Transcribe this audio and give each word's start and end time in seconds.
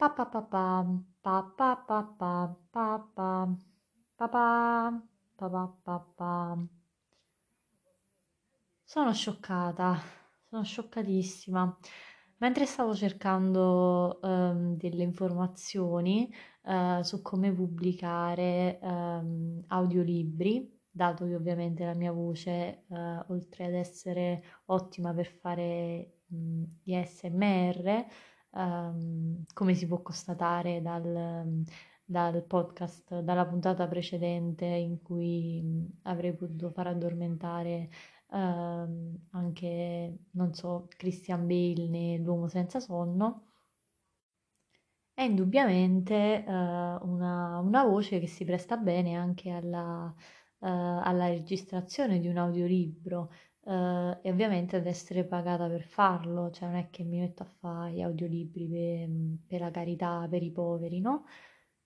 pa 0.00 0.08
pa 0.16 0.24
pa 0.32 0.40
pa 0.52 0.56
pa 1.24 1.34
pa 1.58 1.68
pa 1.88 2.00
pa 2.18 2.28
pa 2.28 2.38
pa 2.72 2.88
pa 3.18 4.26
pa 4.32 4.46
pa 5.38 5.46
pa 5.52 5.64
pa 5.84 5.96
pa 6.16 6.34
sono 8.84 9.12
scioccata, 9.12 9.96
sono 10.48 10.64
scioccatissima. 10.64 11.78
Mentre 12.38 12.66
stavo 12.66 12.94
cercando 12.94 14.20
ehm, 14.22 14.76
delle 14.76 15.02
informazioni 15.02 16.28
eh, 16.64 17.00
su 17.04 17.22
come 17.22 17.52
pubblicare 17.52 18.80
ehm, 18.80 19.64
audiolibri, 19.68 20.78
dato 20.90 21.24
che 21.26 21.34
ovviamente 21.36 21.84
la 21.84 21.94
mia 21.94 22.10
voce, 22.12 22.84
eh, 22.88 23.24
oltre 23.28 23.66
ad 23.66 23.74
essere 23.74 24.42
ottima 24.66 25.12
per 25.14 25.26
fare 25.26 26.22
mh, 26.26 26.62
gli 26.82 26.94
SMR, 27.04 28.06
ehm, 28.54 29.44
come 29.52 29.74
si 29.74 29.86
può 29.86 30.00
constatare 30.02 30.80
dal, 30.82 31.64
dal 32.04 32.44
podcast, 32.44 33.20
dalla 33.20 33.46
puntata 33.46 33.86
precedente 33.88 34.64
in 34.64 35.00
cui 35.02 35.62
avrei 36.02 36.34
potuto 36.34 36.70
far 36.70 36.88
addormentare 36.88 37.88
ehm, 38.30 39.28
anche, 39.30 40.18
non 40.32 40.52
so, 40.54 40.86
Christian 40.96 41.46
Bale 41.46 41.88
nell'Uomo 41.88 42.48
senza 42.48 42.80
sonno, 42.80 43.44
è 45.14 45.22
indubbiamente 45.22 46.14
eh, 46.44 46.50
una, 46.50 47.58
una, 47.58 47.84
voce 47.84 48.18
che 48.20 48.26
si 48.26 48.44
presta 48.44 48.76
bene 48.76 49.14
anche 49.16 49.50
alla, 49.50 50.12
eh, 50.60 50.66
alla 50.68 51.28
registrazione 51.28 52.18
di 52.20 52.28
un 52.28 52.38
audiolibro 52.38 53.30
eh, 53.70 54.18
e 54.22 54.30
ovviamente 54.30 54.76
ad 54.76 54.86
essere 54.86 55.24
pagata 55.24 55.68
per 55.68 55.82
farlo, 55.82 56.50
cioè 56.50 56.68
non 56.68 56.78
è 56.78 56.90
che 56.90 57.04
mi 57.04 57.20
metto 57.20 57.42
a 57.44 57.46
fare 57.46 57.92
gli 57.92 58.02
audiolibri 58.02 58.66
per, 58.68 59.08
per 59.46 59.60
la 59.60 59.70
carità, 59.70 60.26
per 60.28 60.42
i 60.42 60.50
poveri, 60.50 61.00
no? 61.00 61.24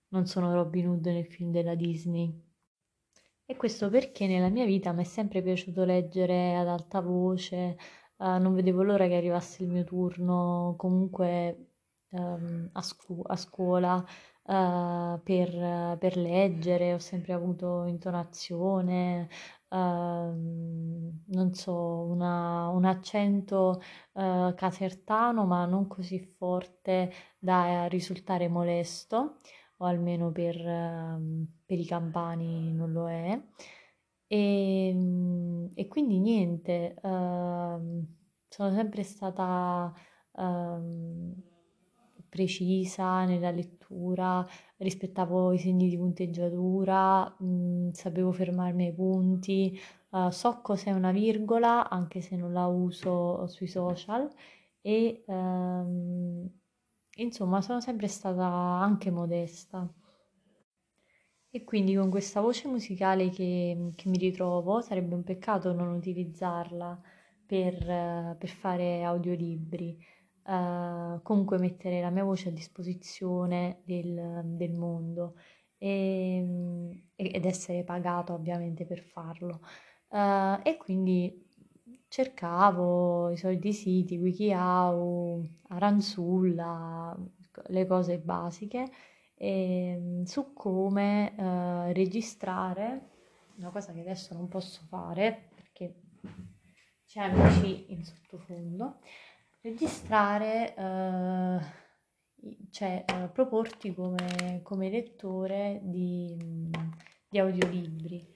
Non 0.09 0.25
sono 0.25 0.53
Robin 0.53 0.87
Hood 0.89 1.05
nel 1.05 1.25
film 1.25 1.51
della 1.51 1.75
Disney. 1.75 2.41
E 3.47 3.55
questo 3.57 3.89
perché 3.89 4.25
nella 4.27 4.49
mia 4.49 4.65
vita 4.65 4.91
mi 4.91 5.01
è 5.03 5.05
sempre 5.05 5.41
piaciuto 5.43 5.83
leggere 5.85 6.55
ad 6.57 6.67
alta 6.67 7.01
voce, 7.01 7.77
uh, 8.17 8.39
non 8.39 8.53
vedevo 8.55 8.81
l'ora 8.81 9.07
che 9.07 9.15
arrivasse 9.15 9.63
il 9.63 9.69
mio 9.69 9.83
turno 9.83 10.73
comunque 10.77 11.73
um, 12.09 12.69
a, 12.73 12.81
scu- 12.81 13.29
a, 13.29 13.35
scuola 13.35 13.97
uh, 13.97 15.21
per, 15.23 15.97
per, 15.99 16.17
leggere, 16.17 16.93
ho 16.93 16.99
sempre 16.99 17.33
avuto 17.33 17.85
intonazione, 17.85 19.29
uh, 19.75 21.21
non 21.27 21.53
so, 21.53 21.73
una, 22.03 22.67
un 22.69 22.85
accento 22.85 23.81
casertano 24.13 25.45
ma 25.45 25.65
non 25.65 25.87
così 25.87 26.19
forte 26.19 27.11
da 27.37 27.85
risultare 27.87 28.47
molesto 28.47 29.39
o 29.77 29.85
almeno 29.85 30.31
per, 30.31 30.55
ehm, 30.57 31.47
per 31.65 31.79
i 31.79 31.85
campani 31.85 32.71
non 32.73 32.91
lo 32.91 33.09
è. 33.09 33.39
E, 34.27 34.87
ehm, 34.89 35.71
e 35.75 35.87
quindi 35.87 36.19
niente, 36.19 36.95
uh, 37.01 38.05
sono 38.47 38.71
sempre 38.71 39.03
stata 39.03 39.93
uh, 40.31 41.54
precisa 42.35 43.25
nella 43.25 43.51
lettura, 43.51 44.45
rispettavo 44.77 45.53
i 45.53 45.57
segni 45.59 45.89
di 45.89 45.97
punteggiatura, 45.97 47.35
mh, 47.39 47.45
mm, 47.45 47.89
sapevo 47.91 48.31
fermarmi 48.31 48.87
ai 48.87 48.93
punti, 48.93 49.79
uh, 50.11 50.29
so 50.29 50.59
cos'è 50.61 50.91
una 50.91 51.11
virgola 51.11 51.89
anche 51.89 52.21
se 52.21 52.35
non 52.35 52.53
la 52.53 52.67
uso 52.67 53.47
sui 53.47 53.67
social 53.67 54.29
e 54.81 55.23
um, 55.27 56.49
Insomma, 57.17 57.61
sono 57.61 57.79
sempre 57.79 58.07
stata 58.07 58.43
anche 58.43 59.09
modesta. 59.09 59.87
E 61.49 61.63
quindi 61.63 61.95
con 61.95 62.09
questa 62.09 62.41
voce 62.41 62.67
musicale 62.67 63.29
che, 63.29 63.91
che 63.95 64.09
mi 64.09 64.17
ritrovo 64.17 64.81
sarebbe 64.81 65.15
un 65.15 65.23
peccato 65.23 65.71
non 65.71 65.93
utilizzarla 65.93 67.01
per, 67.45 68.35
per 68.37 68.49
fare 68.49 69.03
audiolibri. 69.03 69.97
Uh, 70.45 71.21
comunque 71.23 71.57
mettere 71.57 72.01
la 72.01 72.11
mia 72.11 72.23
voce 72.23 72.49
a 72.49 72.51
disposizione 72.51 73.81
del, 73.83 74.41
del 74.45 74.73
mondo 74.73 75.37
e, 75.77 77.03
ed 77.15 77.45
essere 77.45 77.83
pagato 77.83 78.33
ovviamente 78.33 78.85
per 78.85 79.01
farlo. 79.01 79.61
Uh, 80.09 80.59
e 80.63 80.77
quindi 80.77 81.43
cercavo 82.07 83.31
i 83.31 83.37
soliti 83.37 83.73
siti, 83.73 84.17
WikiHow, 84.17 85.43
Aranzulla, 85.69 87.17
le 87.67 87.85
cose 87.85 88.19
basiche 88.19 88.89
e, 89.35 90.21
su 90.25 90.53
come 90.53 91.35
eh, 91.35 91.93
registrare, 91.93 93.09
una 93.57 93.69
cosa 93.69 93.93
che 93.93 94.01
adesso 94.01 94.33
non 94.33 94.47
posso 94.47 94.81
fare 94.87 95.49
perché 95.53 95.95
c'è 97.05 97.21
amici 97.21 97.91
in 97.91 98.03
sottofondo, 98.03 98.99
registrare, 99.65 100.75
eh, 100.75 101.59
cioè 102.69 103.03
eh, 103.03 103.29
proporti 103.29 103.95
come, 103.95 104.59
come 104.61 104.89
lettore 104.91 105.79
di, 105.83 106.37
di 107.27 107.39
audiolibri. 107.39 108.33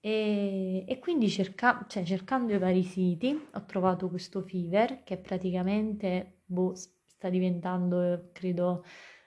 E, 0.00 0.84
e 0.86 0.98
quindi 0.98 1.28
cerca, 1.28 1.84
cioè, 1.86 2.04
cercando 2.04 2.54
i 2.54 2.58
vari 2.58 2.84
siti 2.84 3.38
ho 3.52 3.64
trovato 3.66 4.08
questo 4.08 4.40
Fiverr 4.40 5.02
che 5.02 5.18
praticamente 5.18 6.42
boh, 6.46 6.74
sta 6.74 7.28
diventando, 7.28 8.30
credo, 8.32 8.84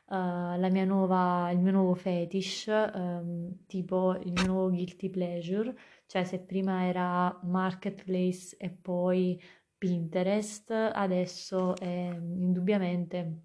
uh, 0.08 0.58
la 0.58 0.70
mia 0.72 0.86
nuova, 0.86 1.52
il 1.52 1.60
mio 1.60 1.74
nuovo 1.74 1.96
fetish, 1.96 2.68
um, 2.94 3.66
tipo 3.68 4.16
il 4.24 4.32
mio 4.32 4.46
nuovo 4.46 4.70
guilty 4.70 5.10
pleasure, 5.10 5.76
cioè 6.08 6.24
se 6.24 6.40
prima 6.40 6.88
era 6.88 7.38
Marketplace 7.44 8.56
e 8.58 8.70
poi 8.70 9.40
Pinterest, 9.80 10.70
adesso 10.72 11.76
è 11.78 12.10
indubbiamente 12.14 13.44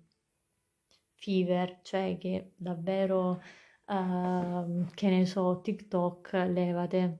Fiverr, 1.14 1.80
cioè 1.82 2.18
che 2.18 2.52
davvero, 2.56 3.40
uh, 3.86 4.84
che 4.94 5.08
ne 5.08 5.24
so, 5.26 5.60
TikTok, 5.62 6.32
levate. 6.32 7.18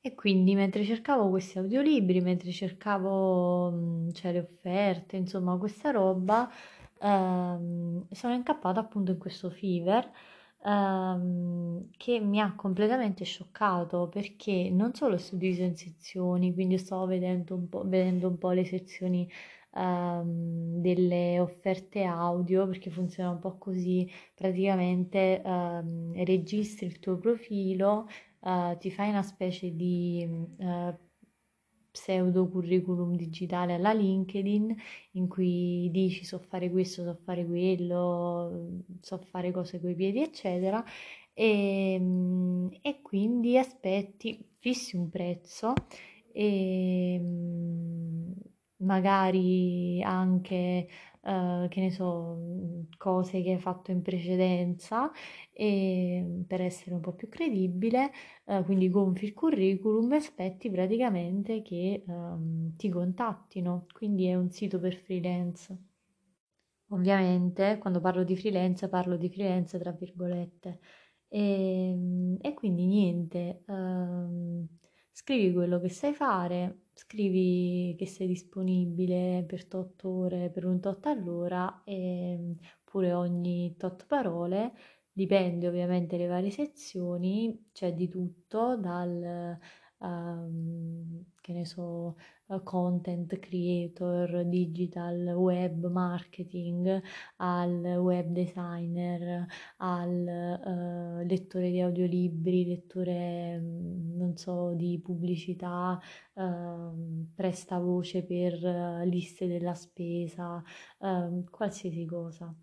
E 0.00 0.14
quindi 0.14 0.54
mentre 0.54 0.84
cercavo 0.84 1.28
questi 1.28 1.58
audiolibri, 1.58 2.20
mentre 2.20 2.50
cercavo 2.52 4.08
cioè, 4.12 4.32
le 4.32 4.38
offerte, 4.38 5.16
insomma 5.16 5.56
questa 5.58 5.90
roba, 5.90 6.48
ehm, 7.00 8.06
sono 8.12 8.34
incappata 8.34 8.80
appunto 8.80 9.12
in 9.12 9.18
questo 9.18 9.50
Fever 9.50 10.10
ehm, 10.64 11.90
che 11.96 12.20
mi 12.20 12.40
ha 12.40 12.54
completamente 12.54 13.24
scioccato 13.24 14.08
perché 14.08 14.68
non 14.70 14.94
solo 14.94 15.14
è 15.16 15.18
suddiviso 15.18 15.62
in 15.62 15.76
sezioni, 15.76 16.52
quindi 16.54 16.78
stavo 16.78 17.06
vedendo 17.06 17.54
un 17.54 17.68
po', 17.68 17.82
vedendo 17.86 18.28
un 18.28 18.38
po 18.38 18.50
le 18.50 18.64
sezioni 18.64 19.28
ehm, 19.74 20.80
delle 20.80 21.38
offerte 21.40 22.02
audio 22.04 22.66
perché 22.68 22.90
funziona 22.90 23.30
un 23.30 23.38
po' 23.38 23.58
così, 23.58 24.08
praticamente 24.34 25.42
ehm, 25.42 26.24
registri 26.24 26.86
il 26.86 26.98
tuo 26.98 27.18
profilo 27.18 28.06
uh, 28.40 28.76
ti 28.78 28.90
fai 28.90 29.08
una 29.10 29.22
specie 29.22 29.74
di 29.74 30.26
uh, 30.58 30.98
pseudo 31.96 32.46
curriculum 32.50 33.16
digitale 33.16 33.72
alla 33.74 33.92
LinkedIn 33.94 34.74
in 35.12 35.28
cui 35.28 35.88
dici 35.90 36.24
so 36.24 36.38
fare 36.38 36.70
questo, 36.70 37.02
so 37.02 37.14
fare 37.24 37.46
quello, 37.46 38.82
so 39.00 39.18
fare 39.30 39.50
cose 39.50 39.80
coi 39.80 39.94
piedi, 39.94 40.20
eccetera. 40.20 40.84
E, 41.32 41.96
mm, 41.98 42.68
e 42.82 43.00
quindi 43.02 43.56
aspetti, 43.58 44.46
fissi 44.58 44.96
un 44.96 45.08
prezzo 45.08 45.72
e 46.32 47.18
mm, 47.18 48.32
magari 48.78 50.02
anche 50.02 50.88
uh, 51.26 51.68
che 51.68 51.80
ne 51.80 51.90
so, 51.90 52.38
cose 52.96 53.42
che 53.42 53.52
hai 53.52 53.58
fatto 53.60 53.90
in 53.90 54.02
precedenza 54.02 55.10
e 55.52 56.44
per 56.46 56.60
essere 56.62 56.94
un 56.94 57.00
po' 57.00 57.14
più 57.14 57.28
credibile, 57.28 58.10
uh, 58.44 58.64
quindi 58.64 58.88
gonfi 58.88 59.26
il 59.26 59.34
curriculum 59.34 60.12
e 60.12 60.16
aspetti 60.16 60.70
praticamente 60.70 61.62
che 61.62 62.04
um, 62.06 62.74
ti 62.76 62.88
contattino, 62.88 63.86
quindi 63.92 64.26
è 64.26 64.34
un 64.34 64.50
sito 64.50 64.78
per 64.78 64.94
freelance. 64.94 65.76
Ovviamente 66.90 67.78
quando 67.78 68.00
parlo 68.00 68.22
di 68.22 68.36
freelance 68.36 68.88
parlo 68.88 69.16
di 69.16 69.28
freelance 69.28 69.76
tra 69.76 69.90
virgolette 69.90 70.78
e, 71.28 71.90
ehm, 71.90 72.38
e 72.40 72.54
quindi 72.54 72.86
niente, 72.86 73.64
um, 73.66 74.66
scrivi 75.10 75.52
quello 75.52 75.80
che 75.80 75.88
sai 75.88 76.12
fare, 76.14 76.85
scrivi 76.96 77.94
che 77.98 78.06
sei 78.06 78.26
disponibile 78.26 79.44
per 79.46 79.66
8 79.70 80.08
ore, 80.08 80.50
per 80.50 80.64
un 80.64 80.80
tot 80.80 81.06
all'ora, 81.06 81.82
e, 81.84 82.56
pure 82.84 83.12
ogni 83.12 83.76
tot 83.76 84.06
parole, 84.06 84.72
dipende 85.12 85.68
ovviamente 85.68 86.16
le 86.16 86.26
varie 86.26 86.50
sezioni, 86.50 87.68
c'è 87.72 87.92
di 87.94 88.08
tutto, 88.08 88.76
dal, 88.78 89.58
um, 89.98 91.24
che 91.40 91.52
ne 91.52 91.64
so, 91.66 92.16
content 92.62 93.38
creator, 93.38 94.44
digital, 94.44 95.34
web 95.34 95.86
marketing, 95.86 97.02
al 97.36 97.96
web 97.98 98.26
designer, 98.28 99.46
al 99.78 101.20
uh, 101.22 101.26
lettore 101.26 101.70
di 101.70 101.80
audiolibri, 101.80 102.66
lettore, 102.66 103.58
mm, 103.58 104.16
non 104.16 104.36
so, 104.36 104.72
di 104.74 105.00
pubblicità, 105.02 106.00
uh, 106.34 107.26
presta 107.34 107.78
voce 107.78 108.24
per 108.24 109.04
liste 109.04 109.46
della 109.46 109.74
spesa, 109.74 110.62
ehm, 111.00 111.44
qualsiasi 111.50 112.04
cosa. 112.04 112.54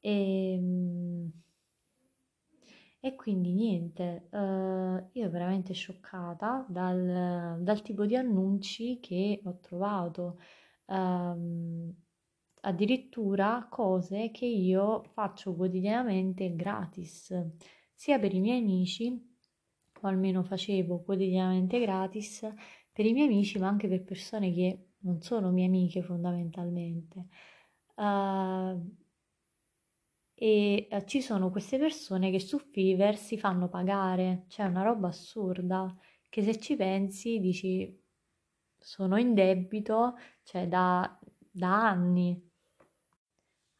E, 0.00 0.52
ehm, 0.54 1.32
e 3.00 3.14
quindi 3.16 3.52
niente, 3.54 4.28
uh, 4.30 5.08
io 5.12 5.30
veramente 5.30 5.72
scioccata 5.72 6.66
dal, 6.68 7.58
dal, 7.62 7.82
tipo 7.82 8.04
di 8.04 8.14
annunci 8.14 8.98
che 9.00 9.40
ho 9.42 9.58
trovato, 9.58 10.38
um, 10.86 11.90
addirittura 12.62 13.66
cose 13.70 14.30
che 14.30 14.44
io 14.44 15.02
faccio 15.14 15.54
quotidianamente 15.54 16.54
gratis, 16.54 17.34
sia 17.94 18.18
per 18.18 18.34
i 18.34 18.40
miei 18.40 18.60
amici, 18.60 19.28
o 20.02 20.06
almeno 20.08 20.42
facevo 20.42 21.02
quotidianamente 21.02 21.80
gratis 21.80 22.46
per 22.92 23.06
i 23.06 23.12
miei 23.12 23.26
amici, 23.28 23.58
ma 23.58 23.68
anche 23.68 23.88
per 23.88 24.02
persone 24.04 24.52
che 24.52 24.88
non 25.00 25.22
sono 25.22 25.50
mie 25.50 25.66
amiche 25.66 26.02
fondamentalmente. 26.02 27.28
Uh, 27.94 28.78
e 30.42 30.86
eh, 30.90 31.04
ci 31.04 31.20
sono 31.20 31.50
queste 31.50 31.76
persone 31.76 32.30
che 32.30 32.40
su 32.40 32.58
Fiverr 32.58 33.14
si 33.14 33.36
fanno 33.36 33.68
pagare, 33.68 34.46
cioè 34.48 34.64
una 34.64 34.82
roba 34.82 35.08
assurda 35.08 35.94
che 36.30 36.42
se 36.42 36.58
ci 36.58 36.76
pensi 36.76 37.38
dici 37.40 38.02
sono 38.78 39.18
in 39.18 39.34
debito, 39.34 40.16
cioè 40.42 40.66
da, 40.66 41.18
da 41.50 41.88
anni. 41.90 42.42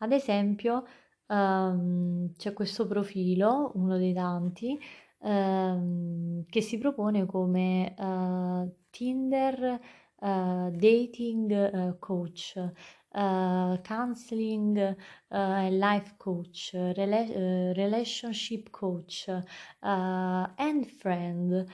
Ad 0.03 0.13
esempio, 0.13 0.85
um, 1.29 2.35
c'è 2.37 2.53
questo 2.53 2.87
profilo, 2.87 3.73
uno 3.77 3.97
dei 3.97 4.13
tanti, 4.13 4.79
um, 5.21 6.45
che 6.45 6.61
si 6.61 6.77
propone 6.77 7.25
come 7.25 7.95
uh, 7.97 8.71
Tinder 8.91 9.81
uh, 10.17 10.71
dating 10.71 11.51
uh, 11.73 11.99
coach 11.99 12.73
uh, 13.13 13.81
counseling 13.83 14.77
uh, 15.29 15.69
life 15.71 16.15
coach, 16.17 16.73
rela- 16.75 17.29
uh, 17.29 17.73
relationship 17.75 18.71
coach 18.71 19.29
and 19.81 20.87
friend. 20.87 21.67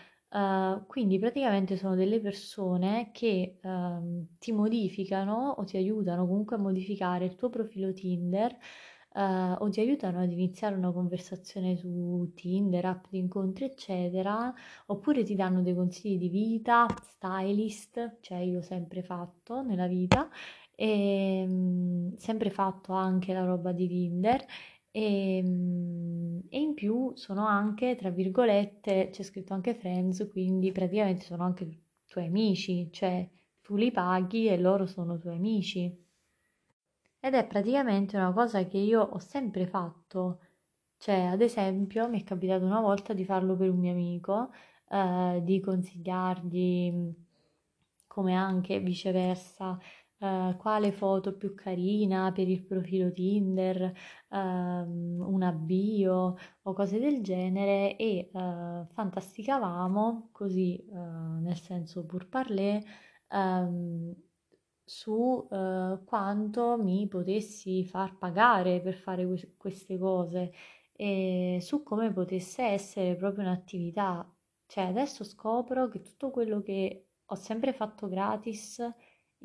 quindi 0.86 1.18
praticamente 1.18 1.76
sono 1.76 1.94
delle 1.94 2.20
persone 2.20 3.10
che 3.12 3.58
um, 3.62 4.26
ti 4.38 4.52
modificano 4.52 5.54
o 5.58 5.64
ti 5.64 5.76
aiutano 5.76 6.26
comunque 6.26 6.56
a 6.56 6.58
modificare 6.58 7.24
il 7.24 7.34
tuo 7.36 7.48
profilo 7.48 7.92
Tinder 7.92 8.56
uh, 9.16 9.56
o 9.58 9.68
ti 9.70 9.80
aiutano 9.80 10.20
ad 10.20 10.30
iniziare 10.30 10.76
una 10.76 10.92
conversazione 10.92 11.76
su 11.76 12.32
Tinder, 12.34 12.84
app 12.84 13.06
di 13.08 13.18
incontri, 13.18 13.64
eccetera, 13.64 14.52
oppure 14.86 15.24
ti 15.24 15.34
danno 15.34 15.62
dei 15.62 15.74
consigli 15.74 16.18
di 16.18 16.28
vita, 16.28 16.86
stylist, 17.02 18.18
cioè 18.20 18.38
io 18.38 18.58
ho 18.58 18.62
sempre 18.62 19.02
fatto 19.02 19.62
nella 19.62 19.86
vita, 19.86 20.28
e 20.76 21.40
ehm, 21.42 22.16
sempre 22.16 22.50
fatto 22.50 22.92
anche 22.92 23.32
la 23.32 23.44
roba 23.44 23.72
di 23.72 23.88
Tinder 23.88 24.44
e, 24.90 25.38
ehm, 25.38 26.42
e, 26.48 26.58
in 26.60 26.74
più 26.74 27.12
sono 27.16 27.46
anche, 27.46 27.96
tra 27.96 28.10
virgolette, 28.10 29.08
c'è 29.10 29.22
scritto 29.22 29.54
anche 29.54 29.74
friends, 29.74 30.28
quindi 30.30 30.72
praticamente 30.72 31.24
sono 31.24 31.44
anche 31.44 31.68
tuoi 32.06 32.26
amici, 32.26 32.88
cioè 32.92 33.28
tu 33.62 33.76
li 33.76 33.90
paghi 33.90 34.46
e 34.48 34.58
loro 34.58 34.86
sono 34.86 35.18
tuoi 35.18 35.36
amici. 35.36 36.04
Ed 37.20 37.34
è 37.34 37.46
praticamente 37.46 38.16
una 38.16 38.32
cosa 38.32 38.64
che 38.66 38.78
io 38.78 39.02
ho 39.02 39.18
sempre 39.18 39.66
fatto, 39.66 40.40
cioè 40.98 41.24
ad 41.26 41.40
esempio 41.42 42.08
mi 42.08 42.20
è 42.20 42.24
capitato 42.24 42.64
una 42.64 42.80
volta 42.80 43.12
di 43.12 43.24
farlo 43.24 43.56
per 43.56 43.70
un 43.70 43.78
mio 43.78 43.92
amico, 43.92 44.50
eh, 44.90 45.40
di 45.42 45.60
consigliargli 45.60 47.14
come 48.06 48.34
anche 48.34 48.80
viceversa 48.80 49.78
Uh, 50.18 50.56
quale 50.56 50.92
foto 50.92 51.36
più 51.36 51.54
carina 51.54 52.32
per 52.32 52.48
il 52.48 52.64
profilo 52.64 53.12
Tinder, 53.12 53.92
uh, 54.28 54.36
una 54.36 55.52
bio 55.52 56.36
o 56.62 56.72
cose 56.72 56.98
del 56.98 57.22
genere 57.22 57.96
e 57.98 58.30
uh, 58.32 58.86
fantasticavamo 58.94 60.30
così, 60.32 60.82
nel 60.90 61.60
senso 61.60 62.06
pur 62.06 62.28
parler, 62.28 62.82
um, 63.30 64.14
su 64.82 65.46
quanto 65.48 66.78
mi 66.78 67.06
potessi 67.08 67.84
far 67.84 68.16
pagare 68.16 68.80
per 68.80 68.94
fare 68.94 69.26
que- 69.26 69.54
queste 69.58 69.98
cose 69.98 70.52
e 70.92 71.58
su 71.60 71.82
come 71.82 72.10
potesse 72.10 72.62
essere 72.62 73.16
proprio 73.16 73.44
un'attività. 73.44 74.26
Cioè 74.66 74.84
adesso 74.84 75.24
scopro 75.24 75.88
che 75.88 76.00
tutto 76.00 76.30
quello 76.30 76.62
che 76.62 77.08
ho 77.26 77.34
sempre 77.34 77.72
fatto 77.72 78.08
gratis 78.08 78.80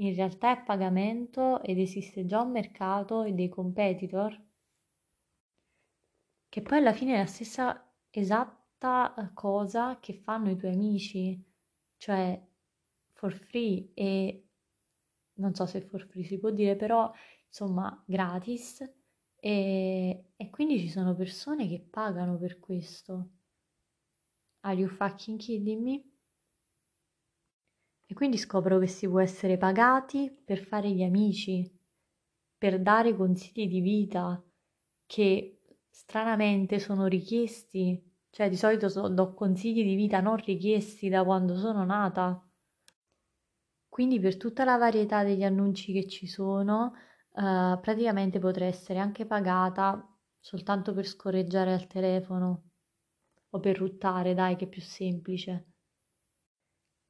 in 0.01 0.15
realtà 0.15 0.47
è 0.49 0.59
a 0.59 0.63
pagamento 0.63 1.61
ed 1.61 1.77
esiste 1.79 2.25
già 2.25 2.41
un 2.41 2.51
mercato 2.51 3.23
e 3.23 3.33
dei 3.33 3.49
competitor, 3.49 4.39
che 6.49 6.61
poi 6.61 6.77
alla 6.79 6.93
fine 6.93 7.15
è 7.15 7.17
la 7.19 7.25
stessa 7.25 7.93
esatta 8.09 9.13
eh, 9.15 9.33
cosa 9.33 9.99
che 9.99 10.13
fanno 10.13 10.49
i 10.49 10.57
tuoi 10.57 10.73
amici, 10.73 11.41
cioè 11.97 12.39
for 13.13 13.33
free 13.33 13.91
e 13.93 14.47
non 15.35 15.53
so 15.53 15.65
se 15.65 15.81
for 15.81 16.05
free 16.07 16.23
si 16.23 16.39
può 16.39 16.49
dire, 16.49 16.75
però 16.75 17.11
insomma 17.47 18.03
gratis 18.05 18.81
e, 19.35 20.31
e 20.35 20.49
quindi 20.49 20.79
ci 20.79 20.89
sono 20.89 21.15
persone 21.15 21.67
che 21.67 21.79
pagano 21.79 22.37
per 22.37 22.59
questo. 22.59 23.29
Are 24.61 24.75
you 24.75 24.89
fucking 24.89 25.39
kidding 25.39 25.81
me? 25.81 26.10
E 28.11 28.13
quindi 28.13 28.37
scopro 28.37 28.77
che 28.77 28.87
si 28.87 29.07
può 29.07 29.21
essere 29.21 29.57
pagati 29.57 30.29
per 30.29 30.57
fare 30.57 30.91
gli 30.91 31.01
amici, 31.01 31.65
per 32.57 32.81
dare 32.81 33.15
consigli 33.15 33.69
di 33.69 33.79
vita 33.79 34.43
che 35.05 35.61
stranamente 35.89 36.77
sono 36.79 37.05
richiesti, 37.05 38.03
cioè 38.29 38.49
di 38.49 38.57
solito 38.57 38.89
so, 38.89 39.07
do 39.07 39.33
consigli 39.33 39.85
di 39.85 39.95
vita 39.95 40.19
non 40.19 40.35
richiesti 40.35 41.07
da 41.07 41.23
quando 41.23 41.55
sono 41.55 41.85
nata. 41.85 42.45
Quindi 43.87 44.19
per 44.19 44.35
tutta 44.35 44.65
la 44.65 44.75
varietà 44.75 45.23
degli 45.23 45.43
annunci 45.43 45.93
che 45.93 46.05
ci 46.05 46.27
sono, 46.27 46.91
uh, 47.29 47.79
praticamente 47.79 48.39
potrei 48.39 48.67
essere 48.67 48.99
anche 48.99 49.25
pagata 49.25 50.05
soltanto 50.37 50.93
per 50.93 51.05
scorreggiare 51.05 51.71
al 51.71 51.87
telefono 51.87 52.71
o 53.51 53.59
per 53.61 53.77
ruttare, 53.77 54.33
dai, 54.33 54.57
che 54.57 54.65
è 54.65 54.67
più 54.67 54.81
semplice. 54.81 55.70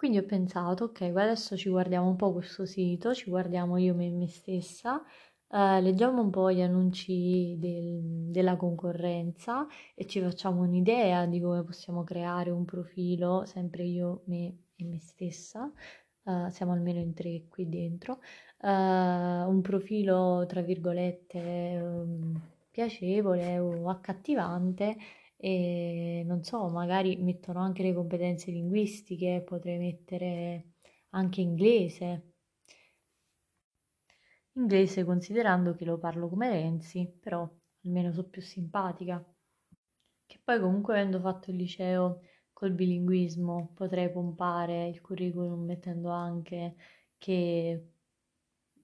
Quindi 0.01 0.17
ho 0.17 0.23
pensato, 0.25 0.85
ok, 0.85 1.01
adesso 1.01 1.55
ci 1.55 1.69
guardiamo 1.69 2.07
un 2.07 2.15
po' 2.15 2.33
questo 2.33 2.65
sito, 2.65 3.13
ci 3.13 3.29
guardiamo 3.29 3.77
io 3.77 3.95
e 3.99 4.09
me 4.09 4.27
stessa, 4.27 4.99
eh, 5.47 5.79
leggiamo 5.79 6.23
un 6.23 6.31
po' 6.31 6.51
gli 6.51 6.61
annunci 6.61 7.55
del, 7.59 8.01
della 8.31 8.55
concorrenza 8.55 9.67
e 9.93 10.07
ci 10.07 10.19
facciamo 10.19 10.61
un'idea 10.63 11.27
di 11.27 11.39
come 11.39 11.63
possiamo 11.63 12.03
creare 12.03 12.49
un 12.49 12.65
profilo, 12.65 13.45
sempre 13.45 13.83
io, 13.83 14.23
me 14.25 14.69
e 14.75 14.85
me 14.85 14.97
stessa, 14.99 15.71
eh, 16.25 16.49
siamo 16.49 16.71
almeno 16.71 16.99
in 16.99 17.13
tre 17.13 17.45
qui 17.47 17.69
dentro, 17.69 18.21
eh, 18.59 18.67
un 18.67 19.61
profilo 19.61 20.45
tra 20.47 20.61
virgolette 20.61 21.79
um, 21.79 22.41
piacevole 22.71 23.59
o 23.59 23.87
accattivante 23.87 24.97
e 25.43 26.23
non 26.27 26.43
so, 26.43 26.69
magari 26.69 27.15
mettono 27.17 27.61
anche 27.61 27.81
le 27.81 27.95
competenze 27.95 28.51
linguistiche, 28.51 29.41
potrei 29.43 29.79
mettere 29.79 30.73
anche 31.09 31.41
inglese. 31.41 32.33
Inglese 34.53 35.03
considerando 35.03 35.73
che 35.73 35.83
lo 35.83 35.97
parlo 35.97 36.29
come 36.29 36.47
Renzi, 36.47 37.11
però 37.19 37.49
almeno 37.83 38.13
so 38.13 38.29
più 38.29 38.39
simpatica. 38.41 39.23
Che 40.27 40.39
poi 40.43 40.59
comunque 40.59 40.93
avendo 40.93 41.19
fatto 41.19 41.49
il 41.49 41.57
liceo 41.57 42.21
col 42.53 42.73
bilinguismo 42.73 43.71
potrei 43.73 44.11
pompare 44.11 44.89
il 44.89 45.01
curriculum 45.01 45.63
mettendo 45.65 46.09
anche 46.09 46.75
che 47.17 47.87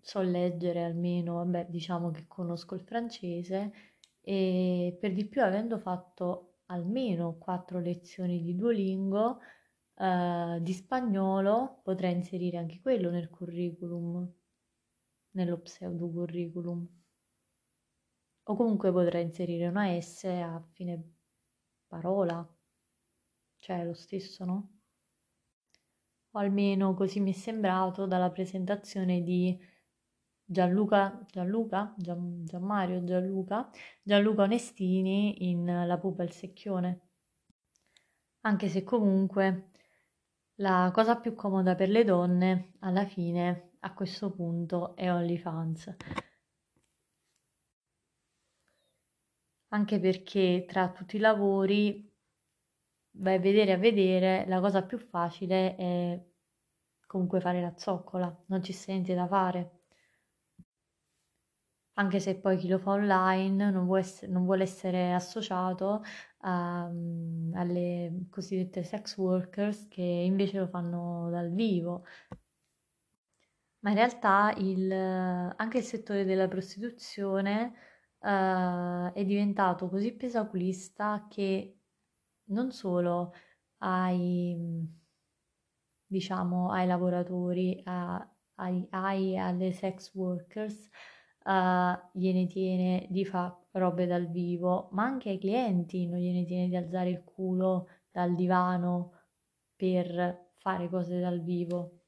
so 0.01 0.21
leggere 0.21 0.83
almeno, 0.83 1.35
vabbè, 1.35 1.67
diciamo 1.69 2.09
che 2.09 2.25
conosco 2.27 2.73
il 2.73 2.81
francese 2.81 3.71
e 4.27 4.97
per 4.99 5.13
di 5.13 5.25
più 5.25 5.41
avendo 5.41 5.79
fatto 5.79 6.57
almeno 6.65 7.37
quattro 7.37 7.79
lezioni 7.79 8.41
di 8.41 8.55
Duolingo 8.55 9.39
eh, 9.95 10.59
di 10.61 10.73
spagnolo 10.73 11.79
potrei 11.81 12.13
inserire 12.13 12.57
anche 12.57 12.81
quello 12.81 13.09
nel 13.09 13.29
curriculum, 13.29 14.29
nello 15.31 15.59
pseudo 15.59 16.09
curriculum. 16.09 16.85
O 18.43 18.55
comunque 18.57 18.91
potrei 18.91 19.23
inserire 19.23 19.67
una 19.67 19.97
S 20.01 20.25
a 20.25 20.61
fine 20.73 21.13
parola, 21.87 22.45
cioè 23.59 23.85
lo 23.85 23.93
stesso, 23.93 24.43
no? 24.43 24.71
o 26.31 26.39
almeno 26.39 26.93
così 26.93 27.21
mi 27.21 27.31
è 27.31 27.33
sembrato 27.33 28.05
dalla 28.05 28.29
presentazione 28.29 29.23
di 29.23 29.57
Gianluca, 30.49 31.25
Gianluca, 31.29 31.93
Gian, 31.97 32.45
Gianmario, 32.45 33.03
Gianluca, 33.03 33.69
Gianluca 34.01 34.43
Onestini 34.43 35.49
in 35.49 35.65
La 35.85 35.97
pupa 35.97 36.23
e 36.23 36.25
il 36.27 36.31
secchione. 36.31 37.01
Anche 38.41 38.69
se 38.69 38.83
comunque 38.83 39.71
la 40.55 40.89
cosa 40.93 41.17
più 41.19 41.33
comoda 41.35 41.75
per 41.75 41.89
le 41.89 42.05
donne 42.05 42.73
alla 42.79 43.05
fine 43.05 43.71
a 43.79 43.93
questo 43.93 44.31
punto 44.31 44.95
è 44.95 45.11
OnlyFans. 45.11 45.95
Anche 49.69 49.99
perché 49.99 50.65
tra 50.65 50.91
tutti 50.91 51.17
i 51.17 51.19
lavori 51.19 52.09
vai 53.17 53.35
a 53.35 53.39
vedere 53.39 53.73
a 53.73 53.77
vedere, 53.77 54.45
la 54.47 54.61
cosa 54.61 54.81
più 54.83 54.97
facile 54.97 55.75
è 55.75 56.25
comunque 57.05 57.41
fare 57.41 57.59
la 57.61 57.73
zoccola, 57.77 58.33
non 58.47 58.63
ci 58.63 58.71
sente 58.71 59.13
da 59.13 59.27
fare. 59.27 59.76
Anche 61.99 62.19
se 62.19 62.39
poi 62.39 62.57
chi 62.57 62.67
lo 62.67 62.77
fa 62.77 62.91
online 62.91 63.71
non 63.71 63.85
vuole 63.85 64.01
essere, 64.01 64.31
non 64.31 64.43
vuole 64.45 64.63
essere 64.63 65.13
associato 65.13 66.03
a, 66.41 66.83
alle 67.53 68.27
cosiddette 68.29 68.83
sex 68.83 69.17
workers 69.17 69.87
che 69.87 70.03
invece 70.03 70.59
lo 70.59 70.67
fanno 70.67 71.29
dal 71.31 71.51
vivo. 71.51 72.03
Ma 73.79 73.89
in 73.91 73.95
realtà 73.95 74.53
il, 74.57 74.91
anche 74.91 75.77
il 75.79 75.83
settore 75.83 76.25
della 76.25 76.47
prostituzione 76.47 77.73
uh, 78.19 79.11
è 79.13 79.23
diventato 79.25 79.89
così 79.89 80.13
pesaculista 80.13 81.25
che 81.29 81.79
non 82.49 82.71
solo 82.71 83.33
ai, 83.79 84.55
diciamo, 86.05 86.71
ai 86.71 86.87
lavoratori, 86.87 87.81
a, 87.85 88.27
ai, 88.55 88.87
ai, 88.91 89.37
alle 89.37 89.71
sex 89.71 90.13
workers, 90.13 90.89
uh, 91.47 92.09
gliene 92.13 92.45
tiene 92.47 93.07
di 93.09 93.25
fare 93.25 93.65
robe 93.77 94.05
dal 94.07 94.27
vivo, 94.29 94.89
ma 94.91 95.03
anche 95.03 95.29
ai 95.29 95.37
clienti 95.39 96.07
non 96.07 96.19
gliene 96.19 96.45
tiene 96.45 96.67
di 96.67 96.75
alzare 96.75 97.09
il 97.09 97.23
culo 97.23 97.87
dal 98.11 98.35
divano 98.35 99.13
per 99.75 100.51
fare 100.57 100.89
cose 100.89 101.19
dal 101.19 101.41
vivo. 101.41 102.01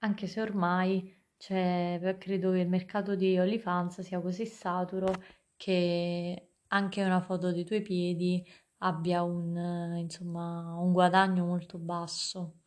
Anche 0.00 0.26
se 0.26 0.40
ormai 0.40 1.12
c'è, 1.36 2.16
credo 2.18 2.52
che 2.52 2.60
il 2.60 2.68
mercato 2.68 3.14
di 3.14 3.38
OnlyFans 3.38 4.00
sia 4.00 4.20
così 4.20 4.46
saturo 4.46 5.12
che 5.56 6.52
anche 6.68 7.04
una 7.04 7.20
foto 7.20 7.52
dei 7.52 7.64
tuoi 7.64 7.82
piedi 7.82 8.44
abbia 8.78 9.22
un, 9.22 9.94
insomma, 9.98 10.74
un 10.78 10.92
guadagno 10.92 11.44
molto 11.44 11.78
basso. 11.78 12.57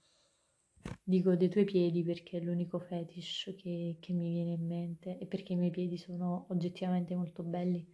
Dico 1.03 1.35
dei 1.35 1.49
tuoi 1.49 1.65
piedi 1.65 2.03
perché 2.03 2.37
è 2.37 2.41
l'unico 2.41 2.79
fetish 2.79 3.53
che, 3.57 3.97
che 3.99 4.13
mi 4.13 4.31
viene 4.31 4.51
in 4.51 4.65
mente 4.65 5.17
e 5.17 5.25
perché 5.25 5.53
i 5.53 5.55
miei 5.57 5.71
piedi 5.71 5.97
sono 5.97 6.45
oggettivamente 6.49 7.15
molto 7.15 7.43
belli. 7.43 7.85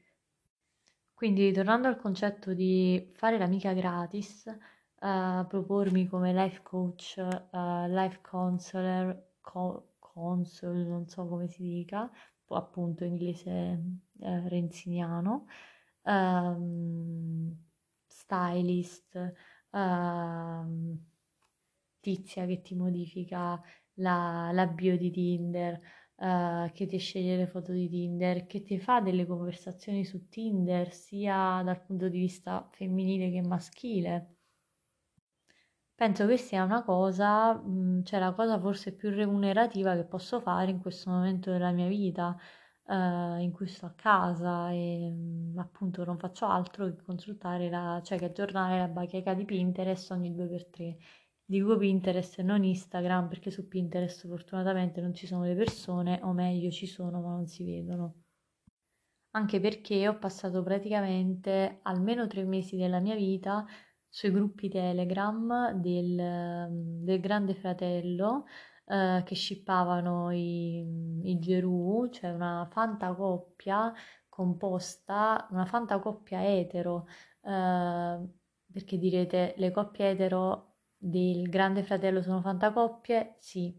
Quindi, 1.13 1.51
tornando 1.51 1.87
al 1.87 1.97
concetto 1.97 2.53
di 2.53 3.11
fare 3.15 3.39
l'amica 3.39 3.73
gratis, 3.73 4.45
uh, 4.45 5.47
propormi 5.47 6.07
come 6.07 6.31
life 6.31 6.61
coach, 6.61 7.15
uh, 7.17 7.87
life 7.87 8.19
counselor, 8.21 9.31
co- 9.41 9.93
console, 9.97 10.83
non 10.83 11.07
so 11.07 11.25
come 11.27 11.47
si 11.47 11.63
dica, 11.63 12.09
appunto 12.49 13.03
inglese 13.03 13.49
uh, 14.19 14.47
renziniano, 14.47 15.47
um, 16.03 17.51
stylist, 18.05 19.15
uh, 19.71 20.97
tizia 22.07 22.45
che 22.45 22.61
ti 22.61 22.73
modifica 22.73 23.61
la, 23.95 24.49
la 24.53 24.65
bio 24.67 24.97
di 24.97 25.11
Tinder, 25.11 25.73
uh, 26.15 26.71
che 26.71 26.85
ti 26.85 26.97
sceglie 26.97 27.35
le 27.35 27.47
foto 27.47 27.73
di 27.73 27.89
Tinder, 27.89 28.45
che 28.45 28.61
ti 28.63 28.79
fa 28.79 29.01
delle 29.01 29.25
conversazioni 29.25 30.05
su 30.05 30.29
Tinder 30.29 30.93
sia 30.93 31.61
dal 31.65 31.81
punto 31.83 32.07
di 32.07 32.19
vista 32.19 32.65
femminile 32.71 33.29
che 33.29 33.41
maschile. 33.45 34.35
Penso 35.95 36.27
che 36.27 36.37
sia 36.37 36.63
una 36.63 36.83
cosa, 36.83 37.53
mh, 37.55 38.03
cioè 38.03 38.19
la 38.19 38.31
cosa 38.33 38.57
forse 38.59 38.95
più 38.95 39.09
remunerativa 39.09 39.95
che 39.95 40.05
posso 40.05 40.39
fare 40.39 40.71
in 40.71 40.79
questo 40.79 41.09
momento 41.09 41.51
della 41.51 41.71
mia 41.71 41.87
vita, 41.87 42.37
uh, 42.85 43.37
in 43.39 43.51
cui 43.51 43.67
sto 43.67 43.87
a 43.87 43.93
casa 43.95 44.71
e 44.71 45.11
mh, 45.11 45.57
appunto 45.57 46.05
non 46.05 46.17
faccio 46.19 46.45
altro 46.45 46.85
che 46.85 47.01
consultare 47.03 47.69
la, 47.69 47.99
cioè 48.03 48.17
che 48.17 48.25
aggiornare 48.25 48.77
la 48.77 48.87
bacheca 48.87 49.33
di 49.33 49.43
Pinterest 49.43 50.11
ogni 50.11 50.33
due 50.33 50.47
per 50.47 50.67
tre 50.69 50.97
Dico 51.49 51.77
Pinterest 51.77 52.39
e 52.39 52.43
non 52.43 52.65
Instagram 52.65 53.29
perché 53.29 53.51
su 53.51 53.69
Pinterest 53.69 54.27
fortunatamente 54.27 54.99
non 54.99 55.13
ci 55.13 55.25
sono 55.25 55.45
le 55.45 55.55
persone, 55.55 56.19
o 56.23 56.33
meglio 56.33 56.69
ci 56.71 56.85
sono 56.85 57.21
ma 57.21 57.29
non 57.29 57.47
si 57.47 57.63
vedono. 57.63 58.23
Anche 59.31 59.61
perché 59.61 60.09
ho 60.09 60.17
passato 60.17 60.61
praticamente 60.61 61.79
almeno 61.83 62.27
tre 62.27 62.43
mesi 62.43 62.75
della 62.75 62.99
mia 62.99 63.15
vita 63.15 63.65
sui 64.09 64.29
gruppi 64.29 64.67
Telegram 64.67 65.71
del, 65.71 66.67
del 67.01 67.19
Grande 67.21 67.53
Fratello 67.55 68.43
eh, 68.85 69.21
che 69.23 69.35
scippavano 69.35 70.31
i, 70.31 70.79
i 71.23 71.39
Gerù, 71.39 72.09
cioè 72.11 72.31
una 72.31 72.67
fantacoppia 72.69 73.93
composta, 74.27 75.47
una 75.51 75.65
fantacoppia 75.65 76.45
etero, 76.45 77.05
eh, 77.41 78.19
perché 78.69 78.97
direte 78.97 79.53
le 79.55 79.71
coppie 79.71 80.09
etero 80.09 80.66
del 80.97 81.49
Grande 81.49 81.83
Fratello 81.83 82.21
sono 82.21 82.41
fantacoppie? 82.41 83.35
Sì. 83.39 83.73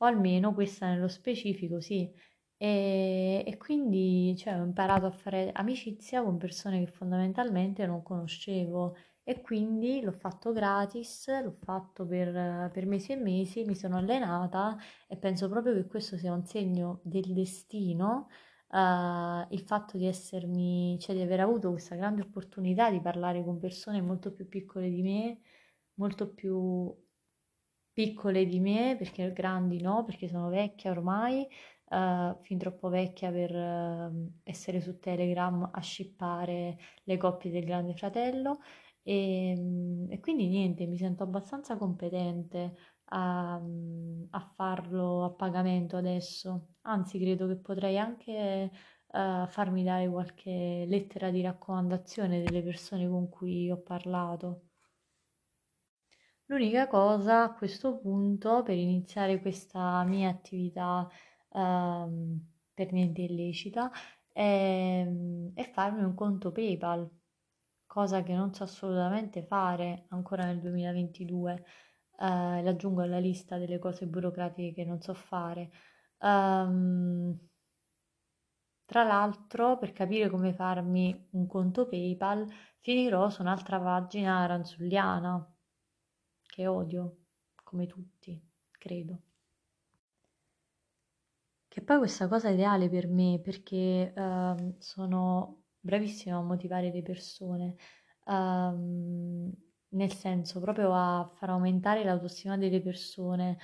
O 0.00 0.04
almeno 0.06 0.54
questa 0.54 0.88
nello 0.88 1.08
specifico, 1.08 1.80
sì. 1.80 2.10
E, 2.56 3.44
e 3.46 3.56
quindi 3.56 4.34
cioè, 4.36 4.60
ho 4.60 4.64
imparato 4.64 5.06
a 5.06 5.10
fare 5.10 5.50
amicizia 5.52 6.22
con 6.22 6.36
persone 6.38 6.80
che 6.84 6.90
fondamentalmente 6.90 7.86
non 7.86 8.02
conoscevo 8.02 8.96
e 9.22 9.40
quindi 9.40 10.00
l'ho 10.00 10.12
fatto 10.12 10.52
gratis, 10.52 11.28
l'ho 11.42 11.56
fatto 11.62 12.06
per, 12.06 12.70
per 12.72 12.86
mesi 12.86 13.12
e 13.12 13.16
mesi, 13.16 13.64
mi 13.64 13.74
sono 13.76 13.96
allenata 13.98 14.76
e 15.06 15.16
penso 15.16 15.48
proprio 15.48 15.74
che 15.74 15.86
questo 15.86 16.16
sia 16.16 16.32
un 16.32 16.44
segno 16.46 17.00
del 17.04 17.32
destino 17.32 18.28
uh, 18.70 19.46
il 19.50 19.62
fatto 19.64 19.96
di 19.96 20.06
essermi, 20.06 20.98
cioè 21.00 21.14
di 21.14 21.22
aver 21.22 21.40
avuto 21.40 21.70
questa 21.70 21.94
grande 21.94 22.22
opportunità 22.22 22.90
di 22.90 23.00
parlare 23.00 23.42
con 23.44 23.58
persone 23.58 24.00
molto 24.00 24.32
più 24.32 24.48
piccole 24.48 24.90
di 24.90 25.02
me, 25.02 25.40
molto 25.94 26.32
più 26.32 26.94
piccole 27.92 28.46
di 28.46 28.60
me, 28.60 28.96
perché 28.98 29.32
grandi 29.32 29.80
no, 29.80 30.04
perché 30.04 30.28
sono 30.28 30.48
vecchia 30.48 30.90
ormai, 30.90 31.46
uh, 31.90 32.36
fin 32.42 32.58
troppo 32.58 32.88
vecchia 32.88 33.30
per 33.32 33.54
uh, 33.54 34.32
essere 34.44 34.80
su 34.80 34.98
Telegram 34.98 35.68
a 35.72 35.82
shippare 35.82 36.78
le 37.04 37.16
coppie 37.16 37.50
del 37.50 37.64
Grande 37.64 37.94
Fratello. 37.94 38.60
E, 39.02 39.52
e, 40.10 40.20
quindi 40.20 40.48
niente, 40.48 40.86
mi 40.86 40.98
sento 40.98 41.22
abbastanza 41.22 41.76
competente 41.76 42.76
a, 43.10 43.54
a, 44.30 44.40
farlo 44.54 45.24
a 45.24 45.30
pagamento 45.30 45.96
adesso, 45.96 46.74
anzi 46.82 47.18
credo 47.18 47.46
che 47.46 47.56
potrei 47.56 47.98
anche 47.98 48.70
uh, 49.06 49.46
farmi 49.46 49.82
dare 49.84 50.08
qualche 50.08 50.84
lettera 50.86 51.30
di 51.30 51.40
raccomandazione 51.42 52.42
delle 52.42 52.62
persone 52.62 53.08
con 53.08 53.28
cui 53.28 53.70
ho 53.70 53.80
parlato. 53.80 54.62
L'unica 56.46 56.88
cosa 56.88 57.44
a 57.44 57.54
questo 57.54 57.98
punto 57.98 58.62
per 58.62 58.76
iniziare 58.76 59.40
questa 59.40 60.02
mia 60.04 60.30
attività 60.30 61.06
uh, 61.48 62.40
per 62.72 62.92
niente 62.92 63.22
illecita 63.22 63.90
è, 64.32 65.06
è 65.54 65.70
farmi 65.72 66.02
un 66.02 66.14
conto 66.14 66.52
PayPal, 66.52 67.10
cosa 67.86 68.22
che 68.22 68.34
non 68.34 68.54
so 68.54 68.62
assolutamente 68.64 69.42
fare 69.42 70.06
ancora 70.08 70.44
nel 70.44 70.60
2022 70.60 71.64
eh, 72.20 72.62
l'aggiungo 72.62 73.02
alla 73.02 73.18
lista 73.18 73.58
delle 73.58 73.78
cose 73.78 74.06
burocratiche 74.06 74.72
che 74.74 74.84
non 74.84 75.00
so 75.00 75.14
fare. 75.14 75.70
Um, 76.18 77.38
tra 78.84 79.04
l'altro, 79.04 79.76
per 79.78 79.92
capire 79.92 80.30
come 80.30 80.54
farmi 80.54 81.28
un 81.32 81.46
conto 81.46 81.86
PayPal, 81.86 82.46
finirò 82.80 83.28
su 83.28 83.42
un'altra 83.42 83.78
pagina 83.78 84.46
ranzuliana, 84.46 85.54
che 86.42 86.66
odio, 86.66 87.18
come 87.62 87.86
tutti, 87.86 88.40
credo. 88.70 89.22
Che 91.68 91.82
poi 91.82 91.98
questa 91.98 92.28
cosa 92.28 92.48
è 92.48 92.52
ideale 92.52 92.88
per 92.88 93.06
me 93.08 93.38
perché 93.42 94.12
uh, 94.16 94.74
sono 94.78 95.64
bravissima 95.78 96.38
a 96.38 96.42
motivare 96.42 96.90
le 96.90 97.02
persone. 97.02 97.76
Um, 98.24 99.52
nel 99.90 100.12
senso 100.12 100.60
proprio 100.60 100.92
a 100.94 101.30
far 101.34 101.50
aumentare 101.50 102.04
l'autostima 102.04 102.56
delle 102.56 102.80
persone, 102.80 103.58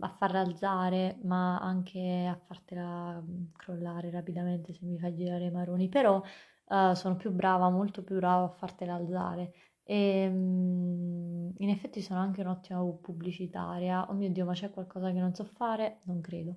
a 0.00 0.08
farla 0.08 0.40
alzare, 0.40 1.18
ma 1.24 1.58
anche 1.58 2.26
a 2.26 2.36
fartela 2.46 3.20
mm, 3.20 3.44
crollare 3.56 4.10
rapidamente 4.10 4.72
se 4.72 4.84
mi 4.86 4.98
fai 4.98 5.14
girare 5.14 5.46
i 5.46 5.50
maroni. 5.50 5.88
Però 5.88 6.22
uh, 6.66 6.92
sono 6.94 7.16
più 7.16 7.30
brava, 7.32 7.68
molto 7.70 8.02
più 8.02 8.16
brava 8.16 8.44
a 8.46 8.48
fartela 8.48 8.94
alzare 8.94 9.52
E 9.84 10.28
mm, 10.28 11.50
in 11.58 11.68
effetti 11.68 12.00
sono 12.02 12.20
anche 12.20 12.40
un'ottima 12.40 12.82
pubblicitaria. 13.00 14.06
Oh 14.10 14.14
mio 14.14 14.30
Dio, 14.30 14.44
ma 14.44 14.52
c'è 14.54 14.70
qualcosa 14.70 15.10
che 15.12 15.18
non 15.20 15.34
so 15.34 15.44
fare? 15.44 16.00
Non 16.04 16.20
credo. 16.20 16.56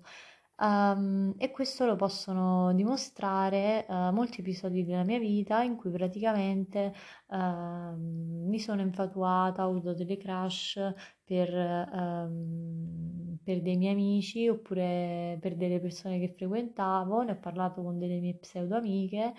Um, 0.61 1.35
e 1.37 1.51
questo 1.51 1.85
lo 1.85 1.95
possono 1.95 2.73
dimostrare 2.73 3.85
uh, 3.87 4.11
molti 4.11 4.41
episodi 4.41 4.83
della 4.83 5.05
mia 5.05 5.17
vita 5.17 5.63
in 5.63 5.77
cui 5.77 5.89
praticamente 5.89 6.93
uh, 7.27 7.95
mi 7.95 8.59
sono 8.59 8.81
infatuata, 8.81 9.65
ho 9.65 9.69
avuto 9.69 9.93
delle 9.93 10.17
crush 10.17 10.77
per, 11.23 11.53
um, 11.93 13.37
per, 13.41 13.61
dei 13.61 13.77
miei 13.77 13.93
amici 13.93 14.49
oppure 14.49 15.37
per 15.39 15.55
delle 15.55 15.79
persone 15.79 16.19
che 16.19 16.33
frequentavo, 16.35 17.21
ne 17.21 17.31
ho 17.31 17.39
parlato 17.39 17.81
con 17.81 17.97
delle 17.97 18.19
mie 18.19 18.35
pseudo 18.35 18.75
amiche 18.75 19.33